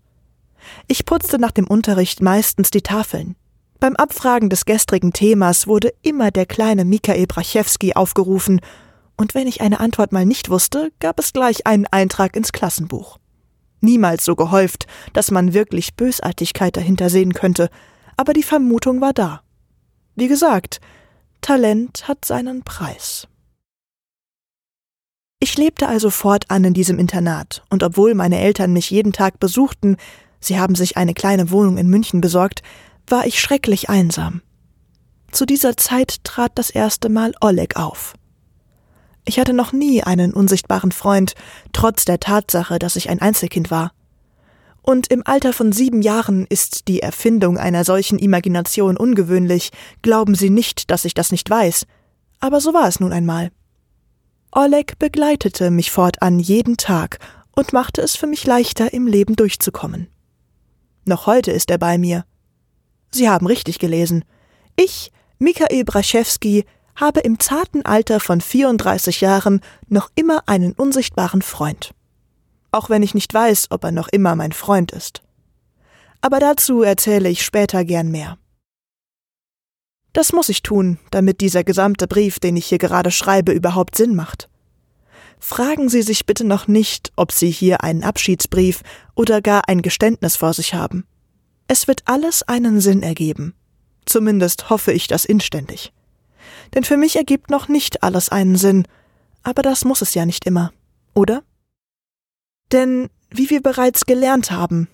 Ich 0.86 1.04
putzte 1.04 1.38
nach 1.38 1.52
dem 1.52 1.66
Unterricht 1.66 2.20
meistens 2.20 2.70
die 2.70 2.82
Tafeln. 2.82 3.36
Beim 3.80 3.96
Abfragen 3.96 4.50
des 4.50 4.64
gestrigen 4.64 5.12
Themas 5.12 5.66
wurde 5.66 5.92
immer 6.02 6.30
der 6.30 6.46
kleine 6.46 6.84
Michael 6.84 7.26
Brachewski 7.26 7.94
aufgerufen, 7.94 8.60
und 9.16 9.34
wenn 9.34 9.48
ich 9.48 9.60
eine 9.60 9.80
Antwort 9.80 10.12
mal 10.12 10.25
nicht 10.25 10.48
wusste, 10.48 10.92
gab 11.00 11.19
es 11.19 11.32
gleich 11.32 11.66
einen 11.66 11.86
Eintrag 11.86 12.37
ins 12.37 12.52
Klassenbuch 12.52 13.18
niemals 13.80 14.25
so 14.25 14.37
gehäuft, 14.37 14.87
dass 15.12 15.30
man 15.30 15.54
wirklich 15.54 15.94
Bösartigkeit 15.94 16.76
dahinter 16.76 17.11
sehen 17.11 17.32
könnte, 17.32 17.70
aber 18.16 18.32
die 18.32 18.42
Vermutung 18.42 19.00
war 19.00 19.12
da. 19.12 19.42
Wie 20.14 20.28
gesagt, 20.28 20.80
Talent 21.40 22.08
hat 22.08 22.25
seinen 22.25 22.62
Preis. 22.62 23.28
Ich 25.40 25.56
lebte 25.56 25.87
also 25.87 26.11
fortan 26.11 26.64
in 26.64 26.75
diesem 26.75 26.99
Internat, 26.99 27.64
und 27.70 27.85
obwohl 27.85 28.14
meine 28.14 28.40
Eltern 28.40 28.73
mich 28.73 28.90
jeden 28.90 29.12
Tag 29.12 29.38
besuchten, 29.38 29.97
sie 30.40 30.58
haben 30.58 30.75
sich 30.75 30.97
eine 30.97 31.14
kleine 31.14 31.52
Wohnung 31.52 31.78
in 31.78 31.88
München 31.88 32.20
besorgt, 32.20 32.62
war 33.06 33.25
ich 33.26 33.40
schrecklich 33.40 33.88
einsam. 33.88 34.42
Zu 35.30 35.47
dieser 35.47 35.76
Zeit 35.76 36.25
trat 36.25 36.52
das 36.56 36.70
erste 36.70 37.08
Mal 37.08 37.32
Oleg 37.40 37.76
auf. 37.76 38.14
Ich 39.28 39.38
hatte 39.38 39.52
noch 39.52 39.75
nie 39.75 40.02
einen 40.02 40.32
unsichtbaren 40.32 40.90
Freund, 40.90 41.35
trotz 41.75 42.06
der 42.06 42.18
Tatsache, 42.18 42.78
dass 42.78 42.97
ich 42.97 43.11
ein 43.11 43.20
Einzelkind 43.20 43.70
war. 43.70 43.92
Und 44.80 45.08
im 45.08 45.23
Alter 45.26 45.52
von 45.52 45.70
sieben 45.70 46.00
Jahren 46.00 46.47
ist 46.49 46.88
die 46.88 47.02
Erfindung 47.02 47.58
einer 47.58 47.85
solchen 47.85 48.18
Imagination 48.18 48.97
ungewöhnlich, 48.97 49.68
glauben 50.00 50.35
Sie 50.35 50.49
nicht, 50.49 50.90
dass 50.90 51.04
ich 51.04 51.12
das 51.12 51.30
nicht 51.30 51.50
weiß. 51.50 51.85
Aber 52.40 52.62
so 52.62 52.73
war 52.73 52.88
es 52.88 53.00
nun 53.00 53.12
einmal. 53.12 53.50
Oleg 54.50 54.99
begleitete 54.99 55.70
mich 55.70 55.90
fortan 55.90 56.38
jeden 56.38 56.78
Tag 56.78 57.18
und 57.54 57.75
machte 57.75 58.00
es 58.00 58.16
für 58.16 58.26
mich 58.26 58.47
leichter, 58.47 58.94
im 58.94 59.06
Leben 59.06 59.37
durchzukommen. 59.37 60.08
Noch 61.04 61.26
heute 61.26 61.50
ist 61.50 61.70
er 61.70 61.76
bei 61.76 61.99
mir. 61.99 62.25
Sie 63.11 63.28
haben 63.28 63.47
richtig 63.47 63.78
gelesen. 63.78 64.25
Ich, 64.75 65.12
Mikhail 65.38 65.85
Braschewski, 65.85 66.64
habe 66.99 67.21
im 67.21 67.38
zarten 67.38 67.85
Alter 67.85 68.21
von 68.21 68.40
34 68.40 69.21
Jahren 69.21 69.61
noch 69.88 70.11
immer 70.14 70.43
einen 70.47 70.73
unsichtbaren 70.73 71.43
Freund. 71.43 71.95
Auch 72.73 72.90
wenn 72.90 73.02
ich 73.02 73.14
nicht 73.14 73.33
weiß, 73.33 73.69
ob 73.71 73.85
er 73.85 73.93
noch 73.93 74.09
immer 74.09 74.35
mein 74.35 74.52
Freund 74.52 74.93
ist. 74.93 75.23
Aber 76.21 76.40
dazu 76.40 76.83
erzähle 76.83 77.28
ich 77.28 77.45
später 77.45 77.85
gern 77.85 78.11
mehr. 78.11 78.37
Das 80.12 80.33
muss 80.33 80.49
ich 80.49 80.62
tun, 80.62 80.99
damit 81.11 81.40
dieser 81.40 81.62
gesamte 81.62 82.09
Brief, 82.09 82.40
den 82.40 82.57
ich 82.57 82.67
hier 82.67 82.78
gerade 82.78 83.12
schreibe, 83.12 83.52
überhaupt 83.52 83.97
Sinn 83.97 84.17
macht. 84.17 84.49
Fragen 85.38 85.88
Sie 85.88 86.02
sich 86.02 86.26
bitte 86.26 86.45
noch 86.45 86.67
nicht, 86.67 87.12
ob 87.14 87.31
Sie 87.31 87.50
hier 87.50 87.85
einen 87.85 88.02
Abschiedsbrief 88.02 88.83
oder 89.14 89.40
gar 89.40 89.69
ein 89.69 89.83
Geständnis 89.83 90.35
vor 90.35 90.52
sich 90.52 90.75
haben. 90.75 91.07
Es 91.69 91.87
wird 91.87 92.02
alles 92.07 92.43
einen 92.43 92.81
Sinn 92.81 93.05
ergeben. 93.05 93.55
Zumindest 94.05 94.71
hoffe 94.71 94.90
ich 94.90 95.07
das 95.07 95.25
inständig 95.25 95.93
denn 96.75 96.85
für 96.85 96.97
mich 96.97 97.16
ergibt 97.16 97.50
noch 97.50 97.68
nicht 97.68 98.02
alles 98.02 98.28
einen 98.28 98.57
Sinn, 98.57 98.87
aber 99.42 99.62
das 99.62 99.85
muss 99.85 100.02
es 100.02 100.14
ja 100.14 100.26
nicht 100.26 100.47
immer, 100.47 100.73
oder? 101.14 101.42
Denn, 102.73 103.09
wie 103.30 103.50
wir 103.50 103.62
bereits 103.62 104.04
gelernt 104.04 104.50
haben, 104.50 104.88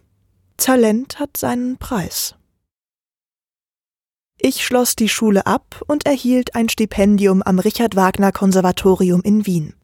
Talent 0.56 1.18
hat 1.18 1.36
seinen 1.36 1.78
Preis. 1.78 2.36
Ich 4.38 4.64
schloss 4.64 4.96
die 4.96 5.08
Schule 5.08 5.46
ab 5.46 5.82
und 5.86 6.06
erhielt 6.06 6.54
ein 6.54 6.68
Stipendium 6.68 7.42
am 7.42 7.58
Richard 7.58 7.96
Wagner 7.96 8.32
Konservatorium 8.32 9.22
in 9.22 9.46
Wien. 9.46 9.74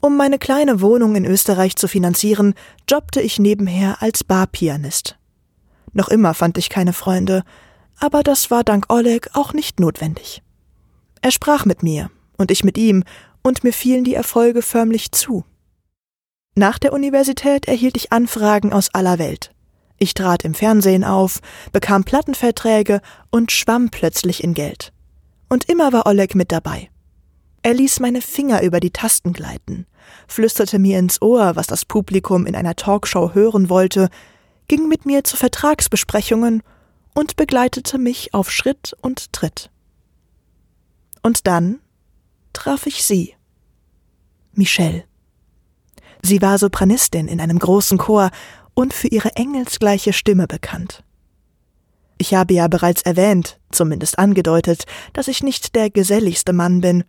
Um 0.00 0.16
meine 0.16 0.38
kleine 0.38 0.80
Wohnung 0.80 1.16
in 1.16 1.24
Österreich 1.24 1.76
zu 1.76 1.88
finanzieren, 1.88 2.54
jobbte 2.88 3.20
ich 3.20 3.38
nebenher 3.38 4.02
als 4.02 4.24
Barpianist. 4.24 5.18
Noch 5.92 6.08
immer 6.08 6.34
fand 6.34 6.58
ich 6.58 6.68
keine 6.68 6.92
Freunde, 6.92 7.42
aber 7.98 8.22
das 8.22 8.50
war 8.50 8.62
dank 8.62 8.86
Oleg 8.92 9.30
auch 9.32 9.52
nicht 9.52 9.80
notwendig. 9.80 10.42
Er 11.22 11.30
sprach 11.30 11.64
mit 11.64 11.82
mir 11.82 12.10
und 12.36 12.50
ich 12.50 12.64
mit 12.64 12.78
ihm, 12.78 13.04
und 13.42 13.62
mir 13.62 13.72
fielen 13.72 14.02
die 14.02 14.14
Erfolge 14.14 14.60
förmlich 14.60 15.12
zu. 15.12 15.44
Nach 16.56 16.78
der 16.78 16.92
Universität 16.92 17.68
erhielt 17.68 17.96
ich 17.96 18.12
Anfragen 18.12 18.72
aus 18.72 18.92
aller 18.92 19.18
Welt. 19.18 19.52
Ich 19.98 20.14
trat 20.14 20.44
im 20.44 20.54
Fernsehen 20.54 21.04
auf, 21.04 21.40
bekam 21.72 22.04
Plattenverträge 22.04 23.00
und 23.30 23.52
schwamm 23.52 23.90
plötzlich 23.90 24.42
in 24.42 24.52
Geld. 24.52 24.92
Und 25.48 25.68
immer 25.68 25.92
war 25.92 26.06
Oleg 26.06 26.34
mit 26.34 26.50
dabei. 26.50 26.90
Er 27.62 27.74
ließ 27.74 28.00
meine 28.00 28.20
Finger 28.20 28.62
über 28.62 28.80
die 28.80 28.90
Tasten 28.90 29.32
gleiten, 29.32 29.86
flüsterte 30.28 30.78
mir 30.78 30.98
ins 30.98 31.20
Ohr, 31.22 31.56
was 31.56 31.66
das 31.66 31.84
Publikum 31.84 32.46
in 32.46 32.54
einer 32.54 32.76
Talkshow 32.76 33.34
hören 33.34 33.68
wollte, 33.68 34.08
ging 34.68 34.88
mit 34.88 35.06
mir 35.06 35.24
zu 35.24 35.36
Vertragsbesprechungen 35.36 36.62
und 37.14 37.36
begleitete 37.36 37.98
mich 37.98 38.34
auf 38.34 38.50
Schritt 38.50 38.96
und 39.00 39.32
Tritt. 39.32 39.70
Und 41.26 41.48
dann 41.48 41.80
traf 42.52 42.86
ich 42.86 43.02
sie. 43.02 43.34
Michelle. 44.52 45.02
Sie 46.22 46.40
war 46.40 46.56
Sopranistin 46.56 47.26
in 47.26 47.40
einem 47.40 47.58
großen 47.58 47.98
Chor 47.98 48.30
und 48.74 48.94
für 48.94 49.08
ihre 49.08 49.34
engelsgleiche 49.34 50.12
Stimme 50.12 50.46
bekannt. 50.46 51.02
Ich 52.16 52.34
habe 52.34 52.54
ja 52.54 52.68
bereits 52.68 53.02
erwähnt, 53.02 53.58
zumindest 53.72 54.20
angedeutet, 54.20 54.84
dass 55.14 55.26
ich 55.26 55.42
nicht 55.42 55.74
der 55.74 55.90
geselligste 55.90 56.52
Mann 56.52 56.80
bin 56.80 57.02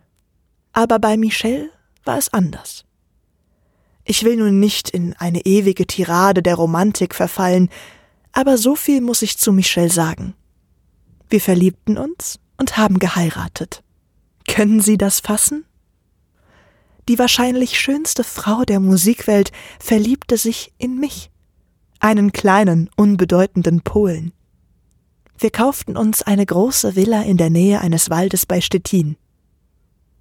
aber 0.73 0.99
bei 0.99 1.17
Michelle 1.17 1.71
war 2.03 2.19
es 2.19 2.31
anders. 2.31 2.85
Ich 4.03 4.23
will 4.23 4.37
nun 4.37 4.59
nicht 4.59 4.91
in 4.91 5.15
eine 5.15 5.43
ewige 5.45 5.87
Tirade 5.87 6.43
der 6.43 6.53
Romantik 6.53 7.15
verfallen, 7.15 7.69
aber 8.31 8.59
so 8.59 8.75
viel 8.75 9.01
muss 9.01 9.23
ich 9.23 9.39
zu 9.39 9.51
Michelle 9.51 9.89
sagen. 9.89 10.35
Wir 11.29 11.41
verliebten 11.41 11.97
uns 11.97 12.39
und 12.57 12.77
haben 12.77 12.99
geheiratet. 12.99 13.83
Können 14.47 14.81
Sie 14.81 14.97
das 14.97 15.19
fassen? 15.19 15.65
Die 17.07 17.19
wahrscheinlich 17.19 17.79
schönste 17.79 18.23
Frau 18.23 18.63
der 18.63 18.79
Musikwelt 18.79 19.51
verliebte 19.79 20.37
sich 20.37 20.73
in 20.77 20.99
mich, 20.99 21.31
einen 21.99 22.31
kleinen, 22.31 22.89
unbedeutenden 22.97 23.81
Polen. 23.81 24.33
Wir 25.37 25.51
kauften 25.51 25.95
uns 25.95 26.23
eine 26.23 26.45
große 26.45 26.95
Villa 26.95 27.21
in 27.21 27.37
der 27.37 27.49
Nähe 27.49 27.79
eines 27.79 28.09
Waldes 28.09 28.45
bei 28.45 28.59
Stettin. 28.59 29.15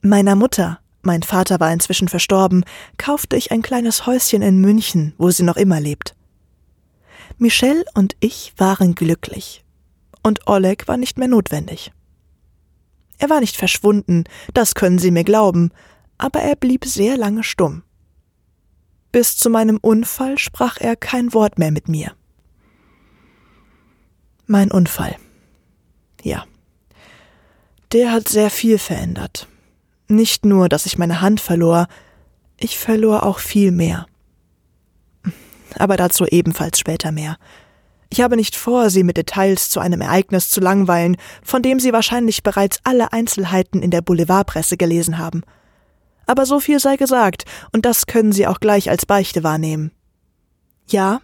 Meiner 0.03 0.37
Mutter, 0.37 0.79
mein 1.03 1.23
Vater 1.23 1.59
war 1.59 1.73
inzwischen 1.73 2.09
verstorben, 2.09 2.65
kaufte 2.99 3.37
ich 3.37 3.51
ein 3.51 3.63
kleines 3.63 4.07
Häuschen 4.07 4.43
in 4.43 4.61
München, 4.61 5.15
wo 5.19 5.31
sie 5.31 5.43
noch 5.43 5.57
immer 5.57 5.81
lebt. 5.81 6.15
Michelle 7.39 7.85
und 7.95 8.17
ich 8.21 8.53
waren 8.57 8.95
glücklich. 8.95 9.65
Und 10.23 10.47
Oleg 10.47 10.87
war 10.87 10.97
nicht 10.97 11.19
mehr 11.19 11.29
notwendig. 11.29 11.93
Er 13.19 13.31
war 13.31 13.41
nicht 13.41 13.57
verschwunden, 13.57 14.25
das 14.53 14.75
können 14.75 14.99
Sie 14.99 15.11
mir 15.11 15.25
glauben, 15.25 15.71
aber 16.19 16.41
er 16.41 16.57
blieb 16.57 16.85
sehr 16.85 17.17
lange 17.17 17.43
stumm. 17.43 17.83
Bis 19.13 19.37
zu 19.37 19.49
meinem 19.49 19.79
Unfall 19.79 20.39
sprach 20.39 20.79
er 20.79 20.97
kein 20.97 21.33
Wort 21.33 21.59
mehr 21.59 21.71
mit 21.71 21.89
mir. 21.89 22.13
Mein 24.47 24.71
Unfall. 24.71 25.17
Ja. 26.23 26.45
Der 27.93 28.13
hat 28.13 28.29
sehr 28.29 28.51
viel 28.51 28.79
verändert. 28.79 29.49
Nicht 30.09 30.45
nur, 30.45 30.69
dass 30.69 30.87
ich 30.87 30.99
meine 30.99 31.21
Hand 31.21 31.41
verlor, 31.41 31.89
ich 32.59 32.79
verlor 32.79 33.25
auch 33.25 33.39
viel 33.39 33.71
mehr. 33.71 34.07
Aber 35.79 35.97
dazu 35.97 36.27
ebenfalls 36.27 36.79
später 36.79 37.13
mehr. 37.13 37.39
Ich 38.09 38.21
habe 38.21 38.37
nicht 38.37 38.57
vor, 38.57 38.91
Sie 38.91 39.03
mit 39.03 39.17
Details 39.17 39.69
zu 39.69 39.81
einem 39.81 40.01
Ereignis 40.01 40.51
zu 40.51 40.61
langweilen, 40.61 41.17
von 41.43 41.63
dem 41.63 41.81
Sie 41.81 41.93
wahrscheinlich 41.93 42.43
bereits 42.43 42.81
alle 42.85 43.13
Einzelheiten 43.13 43.83
in 43.83 43.91
der 43.91 44.03
Boulevardpresse 44.03 44.77
gelesen 44.77 45.19
haben. 45.19 45.43
Aber 46.27 46.47
so 46.47 46.61
viel 46.61 46.81
sei 46.81 46.97
gesagt, 46.97 47.45
und 47.73 47.85
das 47.85 48.07
können 48.07 48.33
Sie 48.33 48.47
auch 48.47 48.61
gleich 48.61 48.91
als 48.91 49.07
Beichte 49.07 49.43
wahrnehmen. 49.43 49.93
Ja, 50.89 51.21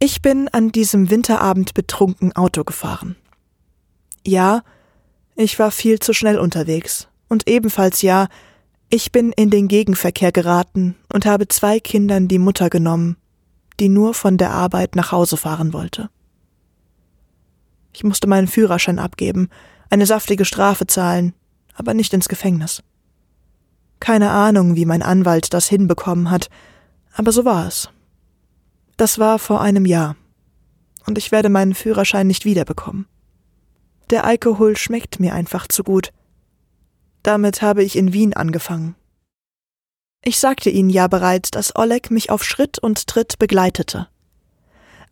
ich 0.00 0.22
bin 0.22 0.48
an 0.48 0.70
diesem 0.70 1.10
Winterabend 1.10 1.74
betrunken 1.74 2.34
Auto 2.34 2.64
gefahren. 2.64 3.16
Ja, 4.24 4.62
ich 5.34 5.58
war 5.58 5.70
viel 5.70 5.98
zu 6.00 6.12
schnell 6.12 6.38
unterwegs 6.38 7.08
und 7.28 7.48
ebenfalls 7.48 8.02
ja, 8.02 8.28
ich 8.90 9.12
bin 9.12 9.32
in 9.32 9.50
den 9.50 9.68
Gegenverkehr 9.68 10.32
geraten 10.32 10.96
und 11.12 11.26
habe 11.26 11.48
zwei 11.48 11.78
Kindern 11.78 12.26
die 12.26 12.38
Mutter 12.38 12.70
genommen, 12.70 13.16
die 13.80 13.88
nur 13.88 14.14
von 14.14 14.36
der 14.36 14.50
Arbeit 14.50 14.96
nach 14.96 15.12
Hause 15.12 15.36
fahren 15.36 15.72
wollte. 15.72 16.10
Ich 17.92 18.04
musste 18.04 18.26
meinen 18.26 18.48
Führerschein 18.48 18.98
abgeben, 18.98 19.48
eine 19.90 20.06
saftige 20.06 20.44
Strafe 20.44 20.86
zahlen, 20.86 21.34
aber 21.74 21.94
nicht 21.94 22.12
ins 22.12 22.28
Gefängnis. 22.28 22.82
Keine 24.00 24.30
Ahnung, 24.30 24.76
wie 24.76 24.84
mein 24.84 25.02
Anwalt 25.02 25.52
das 25.52 25.68
hinbekommen 25.68 26.30
hat, 26.30 26.48
aber 27.14 27.32
so 27.32 27.44
war 27.44 27.66
es. 27.66 27.90
Das 28.96 29.18
war 29.18 29.38
vor 29.38 29.60
einem 29.60 29.86
Jahr, 29.86 30.16
und 31.06 31.18
ich 31.18 31.32
werde 31.32 31.48
meinen 31.48 31.74
Führerschein 31.74 32.26
nicht 32.26 32.44
wiederbekommen. 32.44 33.06
Der 34.10 34.24
Alkohol 34.24 34.76
schmeckt 34.76 35.20
mir 35.20 35.34
einfach 35.34 35.68
zu 35.68 35.82
gut, 35.82 36.12
damit 37.22 37.62
habe 37.62 37.82
ich 37.82 37.96
in 37.96 38.12
Wien 38.12 38.34
angefangen. 38.34 38.94
Ich 40.24 40.38
sagte 40.38 40.70
Ihnen 40.70 40.90
ja 40.90 41.06
bereits, 41.08 41.50
dass 41.50 41.74
Oleg 41.76 42.10
mich 42.10 42.30
auf 42.30 42.44
Schritt 42.44 42.78
und 42.78 43.06
Tritt 43.06 43.38
begleitete. 43.38 44.08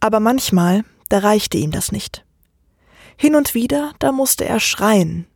Aber 0.00 0.20
manchmal, 0.20 0.84
da 1.08 1.18
reichte 1.18 1.56
ihm 1.56 1.70
das 1.70 1.92
nicht. 1.92 2.24
Hin 3.16 3.34
und 3.34 3.54
wieder, 3.54 3.92
da 3.98 4.12
musste 4.12 4.44
er 4.44 4.60
schreien, 4.60 5.26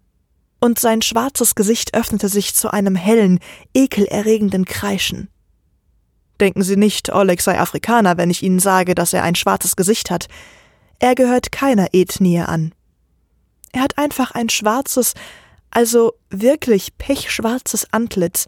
und 0.61 0.79
sein 0.79 1.01
schwarzes 1.01 1.55
Gesicht 1.55 1.95
öffnete 1.95 2.29
sich 2.29 2.55
zu 2.55 2.71
einem 2.73 2.95
hellen, 2.95 3.41
ekelerregenden 3.73 4.67
Kreischen. 4.67 5.29
Denken 6.39 6.63
Sie 6.63 6.77
nicht, 6.77 7.13
Oleg 7.13 7.41
sei 7.41 7.59
Afrikaner, 7.59 8.17
wenn 8.17 8.31
ich 8.31 8.43
Ihnen 8.43 8.59
sage, 8.59 8.95
dass 8.95 9.13
er 9.13 9.23
ein 9.23 9.35
schwarzes 9.35 9.77
Gesicht 9.77 10.11
hat. 10.11 10.29
Er 10.99 11.15
gehört 11.15 11.53
keiner 11.53 11.89
Ethnie 11.93 12.41
an. 12.41 12.75
Er 13.73 13.83
hat 13.83 13.99
einfach 13.99 14.33
ein 14.33 14.49
schwarzes, 14.49 15.15
also 15.71 16.15
wirklich 16.29 16.97
pechschwarzes 16.99 17.93
Antlitz, 17.93 18.47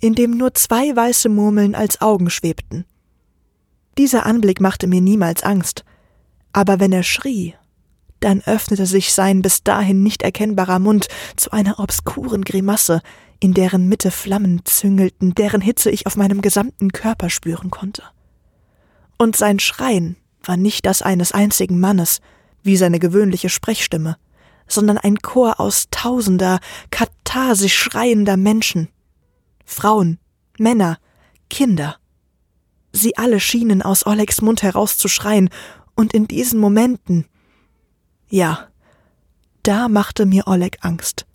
in 0.00 0.14
dem 0.14 0.32
nur 0.32 0.54
zwei 0.54 0.94
weiße 0.94 1.28
Murmeln 1.28 1.74
als 1.74 2.00
Augen 2.00 2.30
schwebten. 2.30 2.84
Dieser 3.98 4.26
Anblick 4.26 4.60
machte 4.60 4.86
mir 4.86 5.00
niemals 5.00 5.42
Angst, 5.42 5.84
aber 6.52 6.80
wenn 6.80 6.92
er 6.92 7.02
schrie, 7.02 7.54
dann 8.20 8.42
öffnete 8.42 8.86
sich 8.86 9.12
sein 9.12 9.42
bis 9.42 9.62
dahin 9.62 10.02
nicht 10.02 10.22
erkennbarer 10.22 10.78
Mund 10.78 11.08
zu 11.36 11.50
einer 11.52 11.78
obskuren 11.78 12.42
Grimasse, 12.42 13.00
in 13.40 13.54
deren 13.54 13.88
Mitte 13.88 14.10
Flammen 14.10 14.60
züngelten, 14.64 15.34
deren 15.34 15.62
Hitze 15.62 15.90
ich 15.90 16.06
auf 16.06 16.16
meinem 16.16 16.42
gesamten 16.42 16.92
Körper 16.92 17.30
spüren 17.30 17.70
konnte. 17.70 18.02
Und 19.16 19.36
sein 19.36 19.58
Schreien 19.58 20.16
war 20.42 20.56
nicht 20.56 20.86
das 20.86 21.02
eines 21.02 21.32
einzigen 21.32 21.80
Mannes, 21.80 22.20
wie 22.62 22.76
seine 22.76 22.98
gewöhnliche 22.98 23.48
Sprechstimme, 23.48 24.16
sondern 24.66 24.98
ein 24.98 25.18
Chor 25.18 25.58
aus 25.58 25.88
tausender, 25.90 26.60
katharsisch 26.90 27.76
schreiender 27.76 28.36
Menschen. 28.36 28.88
Frauen, 29.70 30.18
Männer, 30.58 30.98
Kinder. 31.48 31.96
Sie 32.92 33.16
alle 33.16 33.40
schienen 33.40 33.82
aus 33.82 34.06
Olegs 34.06 34.42
Mund 34.42 34.62
herauszuschreien, 34.62 35.48
und 35.94 36.14
in 36.14 36.26
diesen 36.26 36.58
Momenten, 36.58 37.26
ja, 38.30 38.68
da 39.62 39.88
machte 39.88 40.24
mir 40.24 40.46
Oleg 40.46 40.78
Angst. 40.80 41.26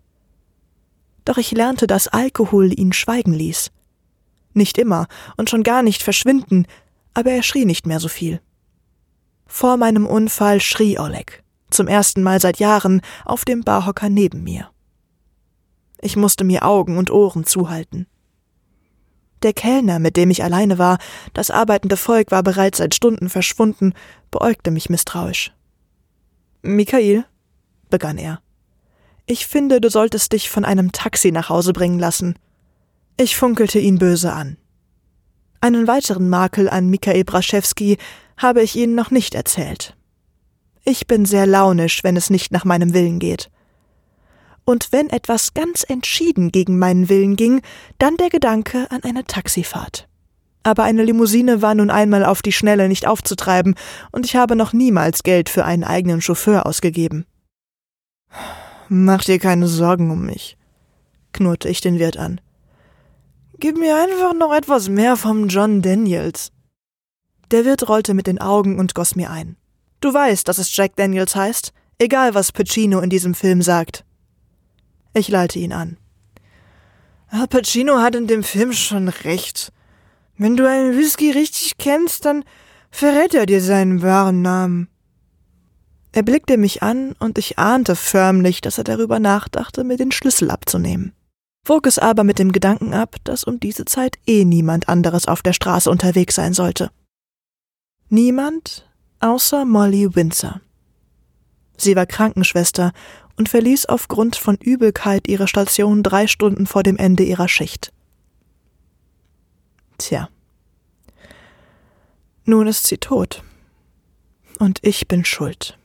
Doch 1.23 1.37
ich 1.37 1.51
lernte, 1.51 1.85
dass 1.85 2.07
Alkohol 2.07 2.77
ihn 2.77 2.91
schweigen 2.91 3.33
ließ. 3.33 3.71
Nicht 4.53 4.79
immer 4.79 5.07
und 5.37 5.49
schon 5.49 5.61
gar 5.61 5.83
nicht 5.83 6.01
verschwinden, 6.01 6.65
aber 7.13 7.31
er 7.31 7.43
schrie 7.43 7.65
nicht 7.65 7.85
mehr 7.85 7.99
so 7.99 8.07
viel. 8.07 8.41
Vor 9.45 9.77
meinem 9.77 10.07
Unfall 10.07 10.61
schrie 10.61 10.97
Oleg 10.97 11.43
zum 11.69 11.87
ersten 11.87 12.23
Mal 12.23 12.39
seit 12.39 12.57
Jahren 12.57 13.01
auf 13.23 13.45
dem 13.45 13.61
Barhocker 13.61 14.09
neben 14.09 14.43
mir. 14.43 14.71
Ich 16.01 16.15
musste 16.15 16.43
mir 16.43 16.65
Augen 16.65 16.97
und 16.97 17.11
Ohren 17.11 17.45
zuhalten. 17.45 18.07
Der 19.45 19.53
Kellner, 19.53 19.99
mit 19.99 20.17
dem 20.17 20.31
ich 20.31 20.43
alleine 20.43 20.79
war, 20.79 20.97
das 21.33 21.51
arbeitende 21.51 21.97
Volk 21.97 22.31
war 22.31 22.41
bereits 22.41 22.79
seit 22.79 22.95
Stunden 22.95 23.29
verschwunden, 23.29 23.93
beäugte 24.31 24.71
mich 24.71 24.89
misstrauisch. 24.89 25.53
Michael, 26.63 27.25
begann 27.91 28.17
er, 28.17 28.41
ich 29.27 29.45
finde, 29.45 29.81
du 29.81 29.91
solltest 29.91 30.31
dich 30.31 30.49
von 30.49 30.65
einem 30.65 30.91
Taxi 30.91 31.31
nach 31.31 31.49
Hause 31.49 31.73
bringen 31.73 31.99
lassen. 31.99 32.39
Ich 33.17 33.37
funkelte 33.37 33.77
ihn 33.77 33.99
böse 33.99 34.33
an. 34.33 34.57
Einen 35.61 35.85
weiteren 35.85 36.27
Makel 36.27 36.67
an 36.67 36.89
Michael 36.89 37.23
Braschewski 37.23 37.99
habe 38.37 38.63
ich 38.63 38.75
Ihnen 38.75 38.95
noch 38.95 39.11
nicht 39.11 39.35
erzählt. 39.35 39.95
Ich 40.85 41.05
bin 41.05 41.23
sehr 41.25 41.45
launisch, 41.45 42.03
wenn 42.03 42.17
es 42.17 42.31
nicht 42.31 42.51
nach 42.51 42.65
meinem 42.65 42.95
Willen 42.95 43.19
geht. 43.19 43.51
Und 44.65 44.91
wenn 44.91 45.09
etwas 45.09 45.53
ganz 45.53 45.85
entschieden 45.87 46.51
gegen 46.51 46.79
meinen 46.79 47.07
Willen 47.07 47.35
ging, 47.35 47.61
dann 47.99 48.17
der 48.17 48.29
Gedanke 48.29 48.89
an 48.89 49.03
eine 49.03 49.23
Taxifahrt. 49.23 50.07
Aber 50.63 50.83
eine 50.83 51.03
Limousine 51.03 51.61
war 51.61 51.75
nun 51.75 51.91
einmal 51.91 52.25
auf 52.25 52.41
die 52.41 52.51
Schnelle 52.51 52.87
nicht 52.87 53.07
aufzutreiben, 53.07 53.75
und 54.11 54.25
ich 54.25 54.35
habe 54.35 54.55
noch 54.55 54.73
niemals 54.73 55.21
Geld 55.21 55.49
für 55.49 55.63
einen 55.63 55.83
eigenen 55.83 56.21
Chauffeur 56.21 56.65
ausgegeben. 56.65 57.25
Mach 58.89 59.23
dir 59.23 59.37
keine 59.37 59.67
Sorgen 59.67 60.09
um 60.09 60.25
mich, 60.25 60.57
knurrte 61.33 61.69
ich 61.69 61.81
den 61.81 61.99
Wirt 61.99 62.17
an. 62.17 62.41
Gib 63.59 63.77
mir 63.77 63.95
einfach 63.95 64.33
noch 64.33 64.53
etwas 64.53 64.89
mehr 64.89 65.15
vom 65.15 65.47
John 65.47 65.83
Daniels. 65.83 66.51
Der 67.51 67.63
Wirt 67.63 67.87
rollte 67.87 68.15
mit 68.15 68.25
den 68.25 68.41
Augen 68.41 68.79
und 68.79 68.95
goss 68.95 69.15
mir 69.15 69.29
ein. 69.29 69.55
Du 70.01 70.13
weißt, 70.13 70.47
dass 70.47 70.57
es 70.57 70.75
Jack 70.75 70.95
Daniels 70.95 71.35
heißt, 71.35 71.73
egal 71.99 72.33
was 72.33 72.51
Pacino 72.51 72.99
in 72.99 73.09
diesem 73.11 73.35
Film 73.35 73.61
sagt. 73.61 74.03
Ich 75.15 75.29
leite 75.29 75.57
ihn 75.57 75.73
an. 75.73 75.97
Al 77.29 77.47
Pacino 77.47 77.97
hat 77.97 78.13
in 78.13 78.27
dem 78.27 78.43
Film 78.43 78.71
schon 78.73 79.07
recht. 79.07 79.71
Wenn 80.37 80.55
du 80.55 80.69
einen 80.69 80.95
Whisky 80.95 81.31
richtig 81.31 81.77
kennst, 81.79 82.25
dann 82.25 82.43
verrät 82.91 83.33
er 83.33 83.47
dir 83.47 83.61
seinen 83.61 84.03
wahren 84.03 84.43
Namen. 84.43 84.89
Er 86.11 86.21
blickte 86.21 86.57
mich 86.57 86.83
an, 86.83 87.13
und 87.17 87.39
ich 87.39 87.57
ahnte 87.57 87.95
förmlich, 87.95 88.61
dass 88.61 88.77
er 88.77 88.83
darüber 88.83 89.19
nachdachte, 89.19 89.83
mir 89.83 89.97
den 89.97 90.11
Schlüssel 90.11 90.51
abzunehmen 90.51 91.15
wog 91.65 91.87
es 91.87 91.99
aber 91.99 92.23
mit 92.23 92.39
dem 92.39 92.51
Gedanken 92.51 92.93
ab, 92.93 93.15
dass 93.23 93.43
um 93.43 93.59
diese 93.59 93.85
Zeit 93.85 94.17
eh 94.25 94.45
niemand 94.45 94.87
anderes 94.87 95.27
auf 95.27 95.41
der 95.41 95.53
Straße 95.53 95.89
unterwegs 95.89 96.35
sein 96.35 96.53
sollte. 96.53 96.91
Niemand 98.09 98.87
außer 99.19 99.65
Molly 99.65 100.15
Windsor. 100.15 100.61
Sie 101.77 101.95
war 101.95 102.05
Krankenschwester 102.05 102.93
und 103.37 103.49
verließ 103.49 103.85
aufgrund 103.87 104.35
von 104.35 104.57
Übelkeit 104.57 105.27
ihre 105.27 105.47
Station 105.47 106.03
drei 106.03 106.27
Stunden 106.27 106.67
vor 106.67 106.83
dem 106.83 106.97
Ende 106.97 107.23
ihrer 107.23 107.47
Schicht. 107.47 107.91
Tja. 109.97 110.29
Nun 112.45 112.67
ist 112.67 112.87
sie 112.87 112.97
tot. 112.97 113.43
Und 114.59 114.79
ich 114.83 115.07
bin 115.07 115.25
schuld. 115.25 115.77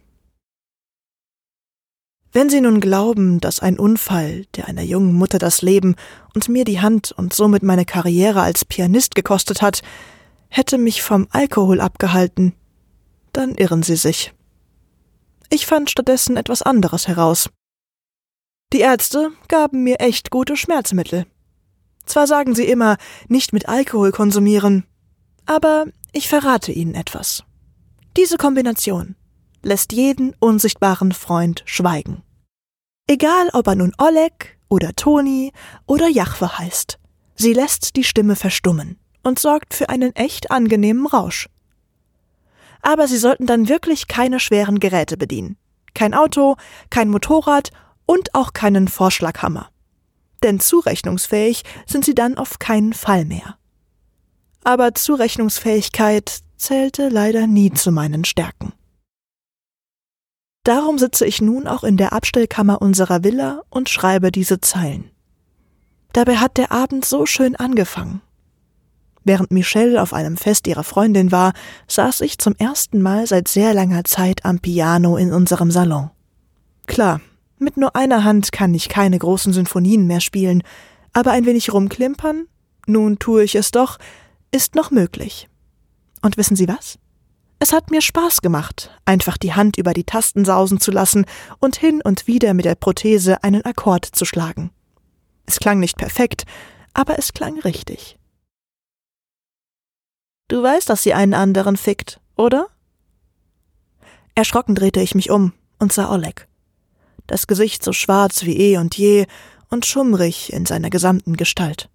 Wenn 2.33 2.49
Sie 2.49 2.61
nun 2.61 2.81
glauben, 2.81 3.41
dass 3.41 3.59
ein 3.59 3.77
Unfall, 3.77 4.45
der 4.55 4.69
einer 4.69 4.83
jungen 4.83 5.15
Mutter 5.15 5.41
das 5.41 5.63
Leben 5.63 5.97
und 6.33 6.49
mir 6.49 6.65
die 6.65 6.81
Hand 6.81 7.11
und 7.11 7.35
somit 7.35 7.65
meine 7.65 7.85
Karriere 7.85 8.43
als 8.43 8.65
Pianist 8.65 9.17
gekostet 9.17 9.63
hat, 9.63 9.83
hätte 10.49 10.79
mich 10.79 11.03
vom 11.03 11.27
Alkohol 11.31 11.81
abgehalten, 11.81 12.55
dann 13.33 13.57
irren 13.57 13.83
Sie 13.83 13.97
sich. 13.97 14.33
Ich 15.51 15.67
fand 15.67 15.91
stattdessen 15.91 16.37
etwas 16.37 16.63
anderes 16.63 17.09
heraus. 17.09 17.51
Die 18.73 18.81
Ärzte 18.81 19.33
gaben 19.49 19.83
mir 19.83 20.01
echt 20.01 20.31
gute 20.31 20.57
Schmerzmittel. 20.57 21.27
Zwar 22.07 22.29
sagen 22.29 22.55
sie 22.55 22.65
immer, 22.65 22.97
nicht 23.29 23.53
mit 23.53 23.69
Alkohol 23.69 24.13
konsumieren, 24.13 24.87
aber 25.47 25.87
ich 26.13 26.29
verrate 26.29 26.71
Ihnen 26.71 26.95
etwas. 26.95 27.45
Diese 28.17 28.37
Kombination 28.37 29.17
lässt 29.63 29.93
jeden 29.93 30.35
unsichtbaren 30.39 31.13
Freund 31.13 31.63
schweigen. 31.67 32.23
Egal, 33.09 33.51
ob 33.53 33.67
er 33.67 33.75
nun 33.75 33.93
Oleg 33.99 34.59
oder 34.69 34.95
Toni 34.95 35.53
oder 35.87 36.09
Jachwe 36.09 36.59
heißt, 36.59 36.99
sie 37.35 37.53
lässt 37.53 37.97
die 37.97 38.05
Stimme 38.05 38.37
verstummen 38.37 38.99
und 39.25 39.41
sorgt 39.41 39.75
für 39.75 39.89
einen 39.89 40.15
echt 40.15 40.51
angenehmen 40.53 41.07
Rausch. 41.07 41.49
Aber 42.83 43.09
sie 43.09 43.19
sollten 43.19 43.47
dann 43.47 43.69
wirklich 43.69 44.09
keine 44.09 44.41
schweren 44.41 44.81
Geräte 44.81 45.17
bedienen. 45.17 45.57
Kein 45.95 46.15
Auto, 46.15 46.57
kein 46.89 47.09
Motorrad 47.09 47.71
und 48.07 48.35
auch 48.35 48.53
keinen 48.53 48.89
Vorschlaghammer. 48.89 49.71
Denn 50.43 50.61
zurechnungsfähig 50.61 51.65
sind 51.87 52.05
sie 52.05 52.15
dann 52.15 52.39
auf 52.39 52.59
keinen 52.59 52.93
Fall 52.93 53.25
mehr. 53.25 53.57
Aber 54.65 54.95
Zurechnungsfähigkeit 54.95 56.41
zählte 56.57 57.09
leider 57.09 57.47
nie 57.47 57.73
zu 57.73 57.91
meinen 57.91 58.25
Stärken. 58.25 58.73
Darum 60.65 60.99
sitze 60.99 61.27
ich 61.27 61.41
nun 61.41 61.67
auch 61.67 61.85
in 61.85 61.97
der 61.97 62.13
Abstellkammer 62.13 62.83
unserer 62.83 63.25
Villa 63.25 63.63
und 63.71 63.89
schreibe 63.89 64.31
diese 64.31 64.61
Zeilen. 64.61 65.11
Dabei 66.13 66.37
hat 66.37 66.59
der 66.59 66.71
Abend 66.73 67.05
so 67.05 67.25
schön 67.25 67.57
angefangen. 67.57 68.21
Während 69.25 69.51
Michelle 69.51 70.01
auf 70.01 70.13
einem 70.15 70.37
Fest 70.37 70.67
ihrer 70.67 70.85
Freundin 70.85 71.31
war, 71.31 71.53
saß 71.89 72.23
ich 72.23 72.39
zum 72.39 72.55
ersten 72.57 73.03
Mal 73.03 73.27
seit 73.27 73.49
sehr 73.49 73.75
langer 73.75 74.05
Zeit 74.05 74.45
am 74.45 74.61
Piano 74.61 75.17
in 75.17 75.33
unserem 75.33 75.71
Salon. 75.71 76.11
Klar, 76.87 77.21
mit 77.59 77.77
nur 77.77 77.95
einer 77.95 78.25
Hand 78.25 78.53
kann 78.53 78.73
ich 78.75 78.89
keine 78.89 79.19
großen 79.19 79.53
Sinfonien 79.53 80.07
mehr 80.07 80.21
spielen, 80.21 80.63
aber 81.13 81.33
ein 81.33 81.45
wenig 81.45 81.73
rumklimpern, 81.73 82.47
nun 82.87 83.19
tue 83.19 83.45
ich 83.45 83.55
es 83.55 83.71
doch, 83.71 83.99
ist 84.51 84.75
noch 84.75 84.91
möglich. 84.91 85.49
Und 86.23 86.37
wissen 86.37 86.57
Sie 86.57 86.69
was? 86.69 86.99
Es 87.59 87.75
hat 87.75 87.91
mir 87.91 88.01
Spaß 88.01 88.41
gemacht, 88.41 88.91
einfach 89.05 89.37
die 89.37 89.53
Hand 89.53 89.77
über 89.77 89.93
die 89.93 90.05
Tasten 90.05 90.47
sausen 90.47 90.81
zu 90.81 90.91
lassen 90.91 91.27
und 91.59 91.77
hin 91.77 92.01
und 92.03 92.27
wieder 92.27 92.55
mit 92.55 92.65
der 92.65 92.75
Prothese 92.75 93.45
einen 93.45 93.65
Akkord 93.67 94.07
zu 94.07 94.25
schlagen. 94.25 94.71
Es 95.45 95.59
klang 95.59 95.79
nicht 95.79 95.99
perfekt, 95.99 96.45
aber 96.95 97.19
es 97.19 97.35
klang 97.35 97.59
richtig. 97.61 98.20
Du 100.51 100.65
weißt, 100.65 100.91
dass 100.91 101.05
sie 101.05 101.15
einen 101.15 101.33
anderen 101.33 101.77
fickt, 101.77 102.19
oder? 102.37 102.67
Erschrocken 104.35 104.75
drehte 104.75 105.01
ich 105.01 105.15
mich 105.15 105.31
um 105.31 105.53
und 105.79 105.93
sah 105.93 106.11
Oleg. 106.13 106.49
Das 107.29 107.47
Gesicht 107.47 107.85
so 107.85 107.93
schwarz 107.93 108.43
wie 108.43 108.59
eh 108.59 108.77
und 108.77 108.99
je 108.99 109.27
und 109.69 109.87
schummrig 109.87 110.53
in 110.53 110.67
seiner 110.67 110.91
gesamten 110.91 111.37
Gestalt. 111.37 111.89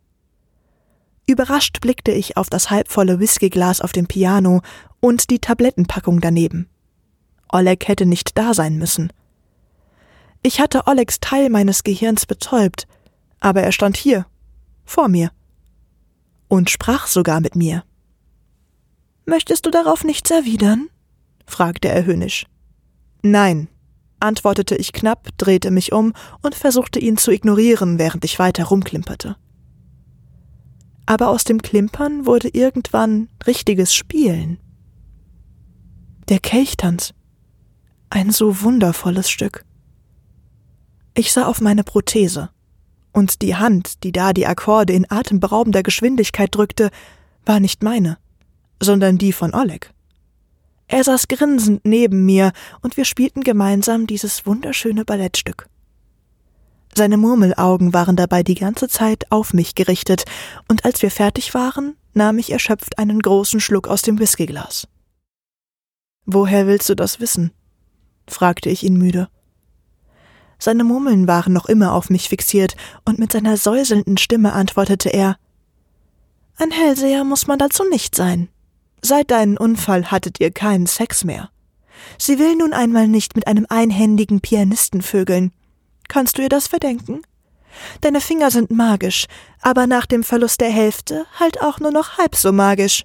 Überrascht 1.28 1.82
blickte 1.82 2.14
ich 2.14 2.38
auf 2.38 2.50
das 2.50 2.70
halbvolle 2.70 3.20
Whiskyglas 3.20 3.82
auf 3.82 3.92
dem 3.92 4.08
Piano 4.08 4.62
und 5.02 5.32
die 5.32 5.40
Tablettenpackung 5.40 6.22
daneben. 6.22 6.70
Oleg 7.52 7.90
hätte 7.90 8.06
nicht 8.06 8.38
da 8.38 8.54
sein 8.54 8.78
müssen. 8.78 9.12
Ich 10.44 10.62
hatte 10.62 10.88
Olegs 10.88 11.20
Teil 11.20 11.50
meines 11.50 11.84
Gehirns 11.84 12.26
betäubt, 12.26 12.88
aber 13.42 13.64
er 13.64 13.74
stand 13.74 13.98
hier, 13.98 14.26
vor 14.86 15.10
mir. 15.10 15.32
Und 16.48 16.70
sprach 16.70 17.08
sogar 17.08 17.42
mit 17.42 17.58
mir. 17.58 17.84
Möchtest 19.26 19.66
du 19.66 19.72
darauf 19.72 20.04
nichts 20.04 20.32
erwidern? 20.32 20.90
fragte 21.48 21.90
er 21.90 22.06
höhnisch. 22.06 22.46
Nein, 23.22 23.68
antwortete 24.20 24.76
ich 24.76 24.94
knapp, 24.94 25.30
drehte 25.38 25.72
mich 25.72 25.92
um 25.92 26.14
und 26.42 26.56
versuchte 26.56 27.00
ihn 27.00 27.18
zu 27.18 27.32
ignorieren, 27.32 28.00
während 28.00 28.26
ich 28.26 28.40
weiter 28.40 28.66
rumklimperte 28.66 29.36
aber 31.06 31.30
aus 31.30 31.44
dem 31.44 31.62
Klimpern 31.62 32.26
wurde 32.26 32.50
irgendwann 32.50 33.30
richtiges 33.46 33.94
Spielen. 33.94 34.60
Der 36.30 36.40
Kelchtanz. 36.40 37.14
Ein 38.10 38.32
so 38.32 38.62
wundervolles 38.62 39.30
Stück. 39.30 39.66
Ich 41.14 41.32
sah 41.32 41.46
auf 41.46 41.62
meine 41.62 41.84
Prothese, 41.84 42.50
und 43.12 43.42
die 43.42 43.56
Hand, 43.56 44.04
die 44.04 44.12
da 44.12 44.34
die 44.34 44.48
Akkorde 44.48 44.94
in 44.94 45.10
atemberaubender 45.10 45.84
Geschwindigkeit 45.84 46.54
drückte, 46.54 46.90
war 47.46 47.60
nicht 47.60 47.84
meine, 47.84 48.18
sondern 48.80 49.18
die 49.18 49.34
von 49.34 49.54
Oleg. 49.54 49.92
Er 50.88 51.04
saß 51.04 51.28
grinsend 51.28 51.84
neben 51.84 52.26
mir, 52.26 52.52
und 52.82 52.98
wir 52.98 53.06
spielten 53.06 53.42
gemeinsam 53.42 54.08
dieses 54.08 54.46
wunderschöne 54.46 55.04
Ballettstück. 55.04 55.68
Seine 56.94 57.18
Murmelaugen 57.18 57.94
waren 57.94 58.16
dabei 58.16 58.44
die 58.44 58.56
ganze 58.56 58.88
Zeit 58.88 59.32
auf 59.32 59.54
mich 59.54 59.76
gerichtet, 59.76 60.26
und 60.68 60.86
als 60.86 61.02
wir 61.02 61.12
fertig 61.12 61.54
waren, 61.54 61.98
nahm 62.14 62.38
ich 62.38 62.52
erschöpft 62.52 62.98
einen 62.98 63.20
großen 63.20 63.60
Schluck 63.60 63.88
aus 63.88 64.02
dem 64.02 64.20
Whiskyglas. 64.20 64.88
Woher 66.26 66.68
willst 66.68 66.90
du 66.90 66.96
das 66.96 67.20
wissen? 67.20 67.52
fragte 68.28 68.70
ich 68.70 68.84
ihn 68.84 68.98
müde. 68.98 69.28
Seine 70.58 70.84
Murmeln 70.84 71.28
waren 71.28 71.52
noch 71.52 71.66
immer 71.66 71.94
auf 71.94 72.10
mich 72.10 72.30
fixiert, 72.30 72.76
und 73.04 73.20
mit 73.20 73.32
seiner 73.32 73.58
säuselnden 73.58 74.18
Stimme 74.18 74.54
antwortete 74.54 75.10
er 75.10 75.38
Ein 76.58 76.72
Hellseher 76.72 77.24
muss 77.24 77.48
man 77.48 77.60
dazu 77.60 77.84
nicht 77.90 78.16
sein. 78.16 78.48
Seit 79.08 79.30
deinem 79.30 79.58
Unfall 79.58 80.06
hattet 80.06 80.40
ihr 80.40 80.50
keinen 80.50 80.88
Sex 80.88 81.24
mehr. 81.24 81.50
Sie 82.18 82.40
will 82.40 82.56
nun 82.56 82.74
einmal 82.74 83.08
nicht 83.08 83.36
mit 83.36 83.46
einem 83.46 83.68
einhändigen 83.70 84.42
Pianisten 84.42 85.02
vögeln, 85.04 85.52
Kannst 86.08 86.38
du 86.38 86.44
ihr 86.44 86.50
das 86.50 86.68
verdenken? 86.68 87.22
Deine 88.02 88.22
Finger 88.22 88.52
sind 88.52 88.72
magisch, 88.72 89.26
aber 89.62 89.86
nach 89.86 90.06
dem 90.06 90.24
Verlust 90.24 90.62
der 90.62 90.70
Hälfte 90.70 91.26
halt 91.40 91.62
auch 91.62 91.80
nur 91.80 91.92
noch 91.92 92.18
halb 92.18 92.36
so 92.36 92.52
magisch. 92.52 93.04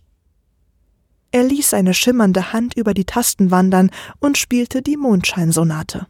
Er 1.33 1.45
ließ 1.45 1.71
seine 1.71 1.95
schimmernde 1.95 2.53
Hand 2.53 2.75
über 2.77 2.95
die 2.95 3.05
Tasten 3.05 3.51
wandern 3.51 3.91
und 4.21 4.39
spielte 4.39 4.83
die 4.83 4.97
Mondscheinsonate. 4.97 6.07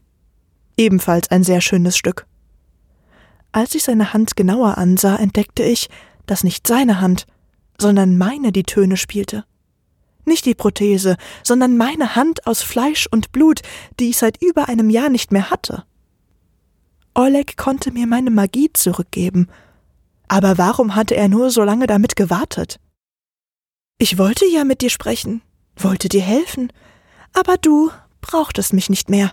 Ebenfalls 0.77 1.31
ein 1.31 1.45
sehr 1.45 1.61
schönes 1.61 1.97
Stück. 1.97 2.27
Als 3.53 3.75
ich 3.75 3.83
seine 3.83 4.13
Hand 4.13 4.37
genauer 4.37 4.79
ansah, 4.79 5.17
entdeckte 5.17 5.63
ich, 5.63 5.89
dass 6.27 6.45
nicht 6.45 6.67
seine 6.67 7.01
Hand, 7.01 7.27
sondern 7.79 8.17
meine 8.17 8.53
die 8.53 8.63
Töne 8.63 8.97
spielte. 8.97 9.45
Nicht 10.31 10.47
die 10.47 10.55
Prothese, 10.55 11.17
sondern 11.43 11.77
meine 11.77 12.15
Hand 12.15 12.47
aus 12.47 12.63
Fleisch 12.63 13.09
und 13.11 13.33
Blut, 13.33 13.63
die 13.99 14.11
ich 14.11 14.17
seit 14.17 14.41
über 14.41 14.69
einem 14.69 14.89
Jahr 14.89 15.09
nicht 15.09 15.33
mehr 15.33 15.51
hatte. 15.51 15.83
Oleg 17.17 17.57
konnte 17.57 17.91
mir 17.91 18.07
meine 18.07 18.31
Magie 18.31 18.73
zurückgeben. 18.73 19.49
Aber 20.29 20.57
warum 20.57 20.95
hatte 20.95 21.17
er 21.17 21.29
nur 21.29 21.51
so 21.51 21.65
lange 21.65 21.89
damit 21.89 22.15
gewartet? 22.15 22.79
Ich 23.99 24.19
wollte 24.19 24.47
ja 24.47 24.63
mit 24.63 24.83
dir 24.83 24.91
sprechen, 24.91 25.43
wollte 25.75 26.09
dir 26.09 26.23
helfen, 26.23 26.73
aber 27.33 27.57
du 27.57 27.91
brauchtest 28.21 28.73
mich 28.73 28.89
nicht 28.89 29.11
mehr. 29.11 29.33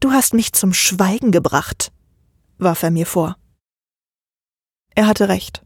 Du 0.00 0.12
hast 0.12 0.32
mich 0.32 0.54
zum 0.54 0.72
Schweigen 0.72 1.30
gebracht, 1.30 1.92
warf 2.56 2.82
er 2.82 2.90
mir 2.90 3.04
vor. 3.04 3.36
Er 4.94 5.06
hatte 5.06 5.28
recht. 5.28 5.62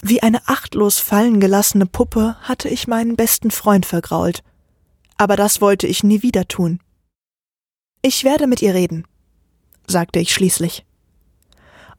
Wie 0.00 0.22
eine 0.22 0.48
achtlos 0.48 0.98
fallen 0.98 1.40
gelassene 1.40 1.86
Puppe 1.86 2.36
hatte 2.42 2.68
ich 2.68 2.88
meinen 2.88 3.16
besten 3.16 3.50
Freund 3.50 3.86
vergrault. 3.86 4.42
Aber 5.16 5.36
das 5.36 5.60
wollte 5.60 5.86
ich 5.86 6.02
nie 6.02 6.22
wieder 6.22 6.48
tun. 6.48 6.80
Ich 8.02 8.24
werde 8.24 8.46
mit 8.46 8.62
ihr 8.62 8.74
reden, 8.74 9.06
sagte 9.86 10.18
ich 10.18 10.34
schließlich. 10.34 10.84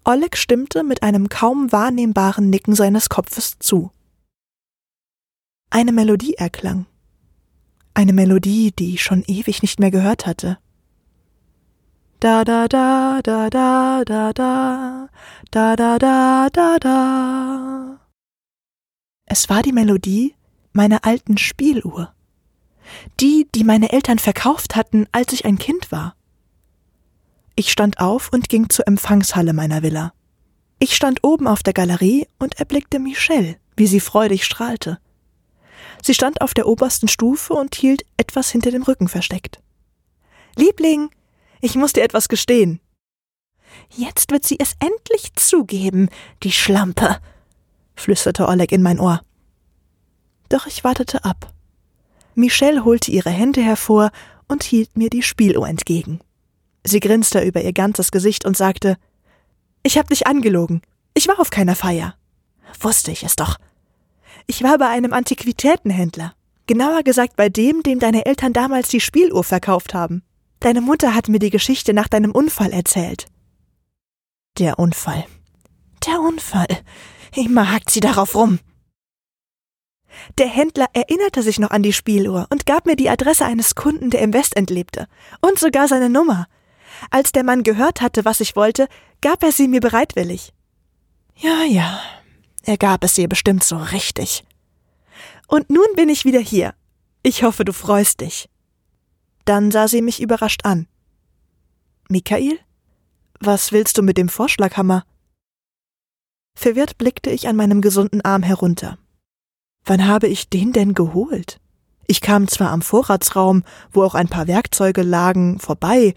Oleg 0.06 0.38
stimmte 0.38 0.84
mit 0.84 1.02
einem 1.02 1.30
kaum 1.30 1.72
wahrnehmbaren 1.72 2.50
Nicken 2.50 2.76
seines 2.76 3.08
Kopfes 3.08 3.58
zu. 3.60 3.92
Eine 5.70 5.94
Melodie 5.94 6.34
erklang. 6.34 6.86
Eine 7.94 8.12
Melodie, 8.12 8.72
die 8.72 8.96
ich 8.96 9.04
schon 9.04 9.24
ewig 9.24 9.62
nicht 9.62 9.80
mehr 9.80 9.92
gehört 9.92 10.26
hatte. 10.26 10.58
Da 12.20 12.44
da 12.44 12.68
da 12.68 13.22
da 13.22 13.50
da 13.50 14.34
da 14.34 15.10
da 15.54 15.76
da 15.76 16.00
da 16.00 16.50
da 16.50 16.80
da. 16.80 18.00
Es 19.26 19.50
war 19.50 19.62
die 19.62 19.72
Melodie 19.72 20.34
meiner 20.72 21.06
alten 21.06 21.38
Spieluhr. 21.38 22.12
Die, 23.20 23.48
die 23.54 23.64
meine 23.64 23.92
Eltern 23.92 24.18
verkauft 24.18 24.76
hatten, 24.76 25.06
als 25.12 25.32
ich 25.32 25.46
ein 25.46 25.60
Kind 25.60 25.92
war. 25.92 26.16
Ich 27.56 27.72
stand 27.72 28.00
auf 28.00 28.34
und 28.34 28.50
ging 28.50 28.70
zur 28.70 28.88
Empfangshalle 28.88 29.54
meiner 29.54 29.84
Villa. 29.84 30.14
Ich 30.80 30.96
stand 30.96 31.24
oben 31.24 31.46
auf 31.46 31.62
der 31.62 31.74
Galerie 31.74 32.28
und 32.40 32.60
erblickte 32.60 32.98
Michelle, 32.98 33.58
wie 33.78 33.86
sie 33.86 34.00
freudig 34.00 34.46
strahlte. 34.46 34.98
Sie 36.02 36.16
stand 36.16 36.42
auf 36.42 36.56
der 36.56 36.66
obersten 36.66 37.08
Stufe 37.08 37.54
und 37.54 37.76
hielt 37.76 38.06
etwas 38.18 38.50
hinter 38.50 38.72
dem 38.72 38.82
Rücken 38.82 39.08
versteckt. 39.08 39.62
Liebling, 40.56 41.12
ich 41.62 41.76
muss 41.76 41.94
dir 41.94 42.04
etwas 42.04 42.28
gestehen. 42.28 42.80
Jetzt 43.90 44.32
wird 44.32 44.46
sie 44.46 44.60
es 44.60 44.76
endlich 44.80 45.34
zugeben, 45.36 46.10
die 46.44 46.52
Schlampe, 46.52 47.20
flüsterte 47.96 48.48
Oleg 48.48 48.72
in 48.72 48.82
mein 48.82 49.00
Ohr. 49.00 49.22
Doch 50.50 50.68
ich 50.68 50.84
wartete 50.84 51.24
ab. 51.26 51.54
Michelle 52.36 52.84
holte 52.84 53.12
ihre 53.12 53.30
Hände 53.30 53.62
hervor 53.62 54.12
und 54.48 54.64
hielt 54.64 54.98
mir 54.98 55.10
die 55.10 55.24
Spieluhr 55.24 55.68
entgegen. 55.68 56.20
Sie 56.84 57.00
grinste 57.00 57.42
über 57.42 57.62
ihr 57.62 57.74
ganzes 57.74 58.12
Gesicht 58.12 58.46
und 58.46 58.58
sagte 58.58 58.98
Ich 59.84 59.98
hab 59.98 60.10
dich 60.10 60.28
angelogen. 60.28 60.82
Ich 61.14 61.28
war 61.28 61.40
auf 61.40 61.50
keiner 61.50 61.76
Feier. 61.76 62.16
Wusste 62.80 63.12
ich 63.12 63.24
es 63.24 63.36
doch. 63.36 63.58
Ich 64.48 64.64
war 64.64 64.78
bei 64.78 64.90
einem 64.90 65.14
Antiquitätenhändler. 65.14 66.34
Genauer 66.66 67.04
gesagt 67.04 67.36
bei 67.36 67.50
dem, 67.50 67.84
dem 67.84 68.00
deine 68.00 68.26
Eltern 68.26 68.54
damals 68.54 68.90
die 68.90 69.00
Spieluhr 69.00 69.44
verkauft 69.44 69.94
haben. 69.94 70.24
Deine 70.60 70.82
Mutter 70.82 71.14
hat 71.14 71.28
mir 71.28 71.40
die 71.40 71.50
Geschichte 71.50 71.94
nach 71.94 72.08
deinem 72.08 72.32
Unfall 72.32 72.72
erzählt. 72.72 73.26
Der 74.60 74.78
Unfall. 74.78 75.26
Der 76.06 76.20
Unfall. 76.20 76.68
Immer 77.36 77.72
hakt 77.72 77.90
sie 77.90 78.02
darauf 78.02 78.36
rum. 78.36 78.60
Der 80.38 80.48
Händler 80.48 80.86
erinnerte 80.94 81.42
sich 81.42 81.58
noch 81.58 81.72
an 81.72 81.82
die 81.82 81.92
Spieluhr 81.92 82.46
und 82.52 82.68
gab 82.68 82.86
mir 82.86 82.96
die 82.96 83.10
Adresse 83.10 83.46
eines 83.46 83.74
Kunden, 83.74 84.12
der 84.12 84.22
im 84.22 84.32
Westend 84.32 84.70
lebte. 84.70 85.08
Und 85.42 85.58
sogar 85.58 85.88
seine 85.88 86.08
Nummer. 86.08 86.46
Als 87.10 87.32
der 87.32 87.44
Mann 87.44 87.64
gehört 87.64 88.02
hatte, 88.02 88.26
was 88.26 88.42
ich 88.42 88.56
wollte, 88.56 88.88
gab 89.22 89.42
er 89.42 89.52
sie 89.52 89.68
mir 89.68 89.80
bereitwillig. 89.80 90.54
Ja, 91.36 91.64
ja, 91.64 92.00
er 92.62 92.78
gab 92.78 93.04
es 93.04 93.18
ihr 93.18 93.28
bestimmt 93.28 93.64
so 93.64 93.78
richtig. 93.78 94.44
Und 95.48 95.72
nun 95.72 95.88
bin 95.96 96.10
ich 96.10 96.26
wieder 96.26 96.40
hier. 96.40 96.76
Ich 97.24 97.42
hoffe, 97.42 97.66
du 97.66 97.74
freust 97.74 98.22
dich. 98.22 98.50
Dann 99.46 99.72
sah 99.72 99.88
sie 99.88 100.04
mich 100.04 100.22
überrascht 100.22 100.64
an. 100.64 100.88
Michael? 102.08 102.60
Was 103.46 103.74
willst 103.74 103.98
du 103.98 104.04
mit 104.04 104.18
dem 104.18 104.30
Vorschlaghammer? 104.30 105.04
Verwirrt 106.58 106.98
blickte 106.98 107.30
ich 107.30 107.50
an 107.50 107.58
meinem 107.58 107.82
gesunden 107.82 108.22
Arm 108.22 108.42
herunter. 108.42 108.98
Wann 109.84 110.08
habe 110.08 110.28
ich 110.28 110.48
den 110.48 110.72
denn 110.72 110.94
geholt? 110.94 111.60
Ich 112.08 112.22
kam 112.22 112.48
zwar 112.48 112.70
am 112.70 112.82
Vorratsraum, 112.82 113.66
wo 113.92 114.04
auch 114.04 114.16
ein 114.16 114.30
paar 114.30 114.48
Werkzeuge 114.48 115.02
lagen, 115.02 115.60
vorbei, 115.60 116.14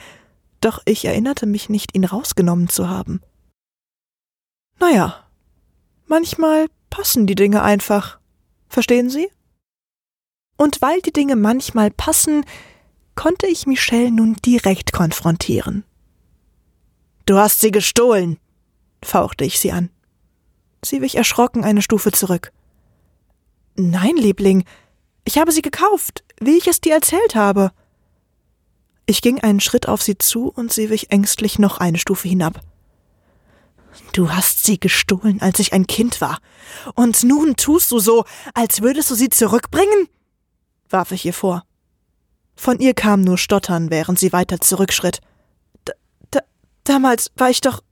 doch 0.60 0.82
ich 0.84 1.04
erinnerte 1.04 1.46
mich 1.46 1.68
nicht, 1.68 1.96
ihn 1.96 2.04
rausgenommen 2.04 2.68
zu 2.68 2.88
haben. 2.88 3.20
Naja, 4.78 5.28
manchmal 6.06 6.68
passen 6.90 7.26
die 7.26 7.34
Dinge 7.34 7.64
einfach. 7.64 8.20
Verstehen 8.68 9.10
Sie? 9.10 9.28
Und 10.56 10.80
weil 10.80 11.00
die 11.00 11.12
Dinge 11.12 11.34
manchmal 11.34 11.90
passen, 11.90 12.44
konnte 13.16 13.48
ich 13.48 13.66
Michelle 13.66 14.12
nun 14.12 14.36
direkt 14.44 14.92
konfrontieren. 14.92 15.82
Du 17.26 17.36
hast 17.36 17.60
sie 17.60 17.72
gestohlen, 17.72 18.38
fauchte 19.02 19.44
ich 19.44 19.58
sie 19.58 19.72
an. 19.72 19.90
Sie 20.82 21.02
wich 21.02 21.16
erschrocken 21.16 21.64
eine 21.64 21.82
Stufe 21.82 22.12
zurück. 22.12 22.52
Nein, 23.74 24.16
Liebling, 24.16 24.64
ich 25.24 25.38
habe 25.38 25.50
sie 25.50 25.62
gekauft, 25.62 26.24
wie 26.40 26.56
ich 26.56 26.68
es 26.68 26.80
dir 26.80 26.94
erzählt 26.94 27.34
habe. 27.34 27.72
Ich 29.06 29.22
ging 29.22 29.40
einen 29.40 29.60
Schritt 29.60 29.88
auf 29.88 30.02
sie 30.02 30.16
zu 30.18 30.48
und 30.48 30.72
sie 30.72 30.88
wich 30.88 31.10
ängstlich 31.10 31.58
noch 31.58 31.78
eine 31.78 31.98
Stufe 31.98 32.28
hinab. 32.28 32.60
Du 34.12 34.30
hast 34.30 34.64
sie 34.64 34.78
gestohlen, 34.78 35.40
als 35.40 35.58
ich 35.58 35.72
ein 35.72 35.86
Kind 35.86 36.20
war. 36.20 36.38
Und 36.94 37.24
nun 37.24 37.56
tust 37.56 37.90
du 37.90 37.98
so, 37.98 38.24
als 38.54 38.82
würdest 38.82 39.10
du 39.10 39.14
sie 39.14 39.30
zurückbringen? 39.30 40.08
warf 40.88 41.10
ich 41.10 41.24
ihr 41.24 41.34
vor. 41.34 41.64
Von 42.54 42.78
ihr 42.78 42.94
kam 42.94 43.22
nur 43.22 43.36
Stottern, 43.36 43.90
während 43.90 44.18
sie 44.18 44.32
weiter 44.32 44.60
zurückschritt. 44.60 45.20
Damals 46.86 47.30
war 47.36 47.50
ich 47.50 47.60
doch 47.60 47.82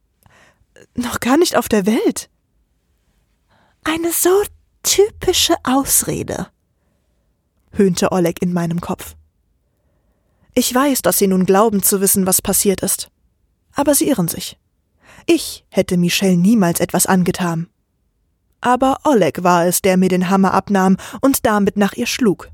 noch 0.94 1.20
gar 1.20 1.36
nicht 1.36 1.56
auf 1.56 1.68
der 1.68 1.84
Welt. 1.84 2.30
Eine 3.82 4.12
so 4.12 4.30
typische 4.82 5.54
Ausrede, 5.64 6.48
höhnte 7.72 8.12
Oleg 8.12 8.40
in 8.40 8.52
meinem 8.52 8.80
Kopf. 8.80 9.16
Ich 10.54 10.72
weiß, 10.72 11.02
dass 11.02 11.18
Sie 11.18 11.26
nun 11.26 11.44
glauben 11.44 11.82
zu 11.82 12.00
wissen, 12.00 12.26
was 12.26 12.40
passiert 12.40 12.82
ist. 12.82 13.10
Aber 13.74 13.94
Sie 13.94 14.08
irren 14.08 14.28
sich. 14.28 14.58
Ich 15.26 15.64
hätte 15.70 15.96
Michelle 15.96 16.36
niemals 16.36 16.78
etwas 16.78 17.06
angetan. 17.06 17.68
Aber 18.60 19.00
Oleg 19.04 19.42
war 19.42 19.66
es, 19.66 19.82
der 19.82 19.96
mir 19.96 20.08
den 20.08 20.30
Hammer 20.30 20.54
abnahm 20.54 20.96
und 21.20 21.44
damit 21.44 21.76
nach 21.76 21.94
ihr 21.94 22.06
schlug. 22.06 22.48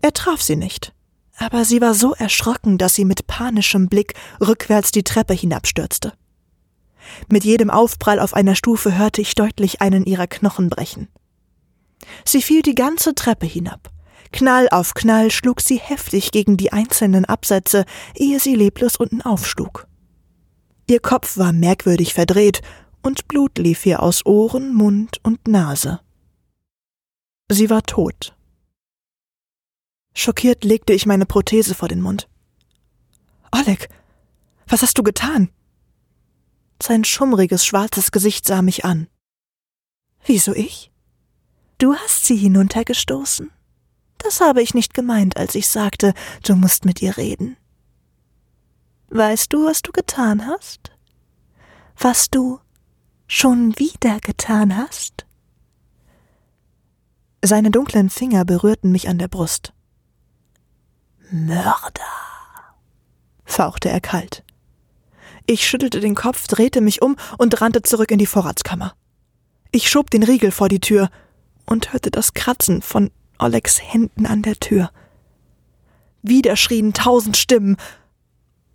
Er 0.00 0.12
traf 0.12 0.40
sie 0.40 0.56
nicht, 0.56 0.94
aber 1.40 1.64
sie 1.64 1.80
war 1.80 1.94
so 1.94 2.14
erschrocken, 2.14 2.78
dass 2.78 2.94
sie 2.94 3.04
mit 3.04 3.26
panischem 3.26 3.88
Blick 3.88 4.14
rückwärts 4.40 4.92
die 4.92 5.02
Treppe 5.02 5.34
hinabstürzte. 5.34 6.12
Mit 7.28 7.44
jedem 7.44 7.70
Aufprall 7.70 8.20
auf 8.20 8.34
einer 8.34 8.54
Stufe 8.54 8.96
hörte 8.96 9.20
ich 9.20 9.34
deutlich 9.34 9.80
einen 9.80 10.04
ihrer 10.04 10.28
Knochen 10.28 10.68
brechen. 10.68 11.08
Sie 12.24 12.42
fiel 12.42 12.62
die 12.62 12.74
ganze 12.74 13.14
Treppe 13.14 13.46
hinab, 13.46 13.90
Knall 14.32 14.68
auf 14.70 14.94
Knall 14.94 15.30
schlug 15.30 15.60
sie 15.60 15.78
heftig 15.78 16.30
gegen 16.30 16.56
die 16.56 16.72
einzelnen 16.72 17.24
Absätze, 17.24 17.84
ehe 18.14 18.38
sie 18.38 18.54
leblos 18.54 18.96
unten 18.96 19.22
aufschlug. 19.22 19.86
Ihr 20.86 21.00
Kopf 21.00 21.36
war 21.36 21.52
merkwürdig 21.52 22.14
verdreht, 22.14 22.62
und 23.02 23.28
Blut 23.28 23.58
lief 23.58 23.86
ihr 23.86 24.02
aus 24.02 24.26
Ohren, 24.26 24.74
Mund 24.74 25.18
und 25.22 25.48
Nase. 25.48 26.00
Sie 27.48 27.70
war 27.70 27.82
tot. 27.82 28.36
Schockiert 30.14 30.64
legte 30.64 30.92
ich 30.92 31.06
meine 31.06 31.26
Prothese 31.26 31.74
vor 31.74 31.88
den 31.88 32.00
Mund. 32.00 32.28
Oleg, 33.52 33.88
was 34.66 34.82
hast 34.82 34.98
du 34.98 35.02
getan? 35.02 35.50
Sein 36.82 37.04
schummriges, 37.04 37.64
schwarzes 37.64 38.10
Gesicht 38.10 38.46
sah 38.46 38.62
mich 38.62 38.84
an. 38.84 39.08
Wieso 40.24 40.54
ich? 40.54 40.90
Du 41.78 41.94
hast 41.94 42.26
sie 42.26 42.36
hinuntergestoßen? 42.36 43.50
Das 44.18 44.40
habe 44.40 44.62
ich 44.62 44.74
nicht 44.74 44.94
gemeint, 44.94 45.36
als 45.36 45.54
ich 45.54 45.66
sagte, 45.66 46.12
du 46.42 46.54
musst 46.54 46.84
mit 46.84 47.00
ihr 47.00 47.16
reden. 47.16 47.56
Weißt 49.08 49.52
du, 49.52 49.64
was 49.64 49.82
du 49.82 49.92
getan 49.92 50.46
hast? 50.46 50.92
Was 51.96 52.30
du 52.30 52.60
schon 53.26 53.78
wieder 53.78 54.20
getan 54.20 54.76
hast? 54.76 55.26
Seine 57.42 57.70
dunklen 57.70 58.10
Finger 58.10 58.44
berührten 58.44 58.92
mich 58.92 59.08
an 59.08 59.18
der 59.18 59.28
Brust. 59.28 59.72
Mörder, 61.30 62.00
fauchte 63.44 63.88
er 63.88 64.00
kalt. 64.00 64.42
Ich 65.46 65.66
schüttelte 65.66 66.00
den 66.00 66.14
Kopf, 66.14 66.46
drehte 66.48 66.80
mich 66.80 67.02
um 67.02 67.16
und 67.38 67.60
rannte 67.60 67.82
zurück 67.82 68.10
in 68.10 68.18
die 68.18 68.26
Vorratskammer. 68.26 68.94
Ich 69.70 69.88
schob 69.88 70.10
den 70.10 70.22
Riegel 70.22 70.50
vor 70.50 70.68
die 70.68 70.80
Tür 70.80 71.08
und 71.66 71.92
hörte 71.92 72.10
das 72.10 72.34
Kratzen 72.34 72.82
von 72.82 73.10
Olegs 73.38 73.80
Händen 73.80 74.26
an 74.26 74.42
der 74.42 74.56
Tür. 74.56 74.90
Wieder 76.22 76.56
schrien 76.56 76.92
tausend 76.92 77.36
Stimmen, 77.36 77.76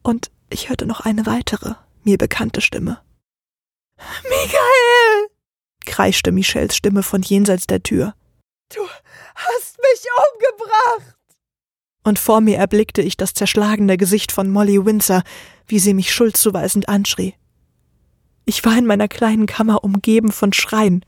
und 0.02 0.32
ich 0.50 0.70
hörte 0.70 0.86
noch 0.86 1.02
eine 1.02 1.26
weitere, 1.26 1.76
mir 2.04 2.18
bekannte 2.18 2.62
Stimme. 2.62 3.02
Michael! 4.24 5.30
kreischte 5.86 6.32
Michels 6.32 6.76
Stimme 6.76 7.04
von 7.04 7.22
jenseits 7.22 7.68
der 7.68 7.84
Tür. 7.84 8.16
Du 8.74 8.82
hast 9.36 9.78
mich 9.78 10.06
umgebracht! 10.34 11.16
Und 12.06 12.20
vor 12.20 12.40
mir 12.40 12.58
erblickte 12.58 13.02
ich 13.02 13.18
das 13.18 13.34
zerschlagene 13.34 13.98
Gesicht 13.98 14.32
von 14.32 14.52
Molly 14.52 14.86
Windsor, 14.86 15.24
wie 15.66 15.80
sie 15.80 15.96
mich 15.96 16.14
schuldzuweisend 16.14 16.88
anschrie. 16.88 17.34
Ich 18.46 18.64
war 18.64 18.78
in 18.78 18.86
meiner 18.86 19.08
kleinen 19.08 19.48
Kammer 19.48 19.84
umgeben 19.84 20.32
von 20.32 20.54
Schreien, 20.54 21.04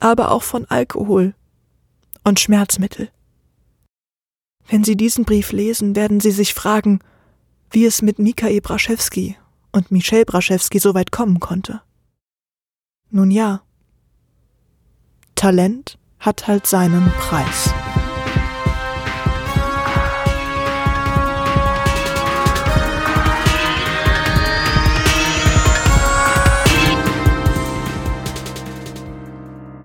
aber 0.00 0.30
auch 0.30 0.42
von 0.42 0.64
Alkohol 0.64 1.34
und 2.24 2.40
Schmerzmittel. 2.40 3.10
Wenn 4.66 4.82
Sie 4.82 4.96
diesen 4.96 5.26
Brief 5.26 5.52
lesen, 5.52 5.94
werden 5.94 6.20
Sie 6.20 6.30
sich 6.30 6.54
fragen, 6.54 7.00
wie 7.70 7.84
es 7.84 8.00
mit 8.00 8.18
Mikael 8.18 8.62
Braschewski 8.62 9.36
und 9.72 9.90
Michel 9.90 10.24
Braschewski 10.24 10.78
so 10.78 10.94
weit 10.94 11.12
kommen 11.12 11.38
konnte. 11.38 11.82
Nun 13.10 13.30
ja, 13.30 13.60
Talent 15.34 15.98
hat 16.18 16.46
halt 16.46 16.66
seinen 16.66 17.10
Preis. 17.18 17.74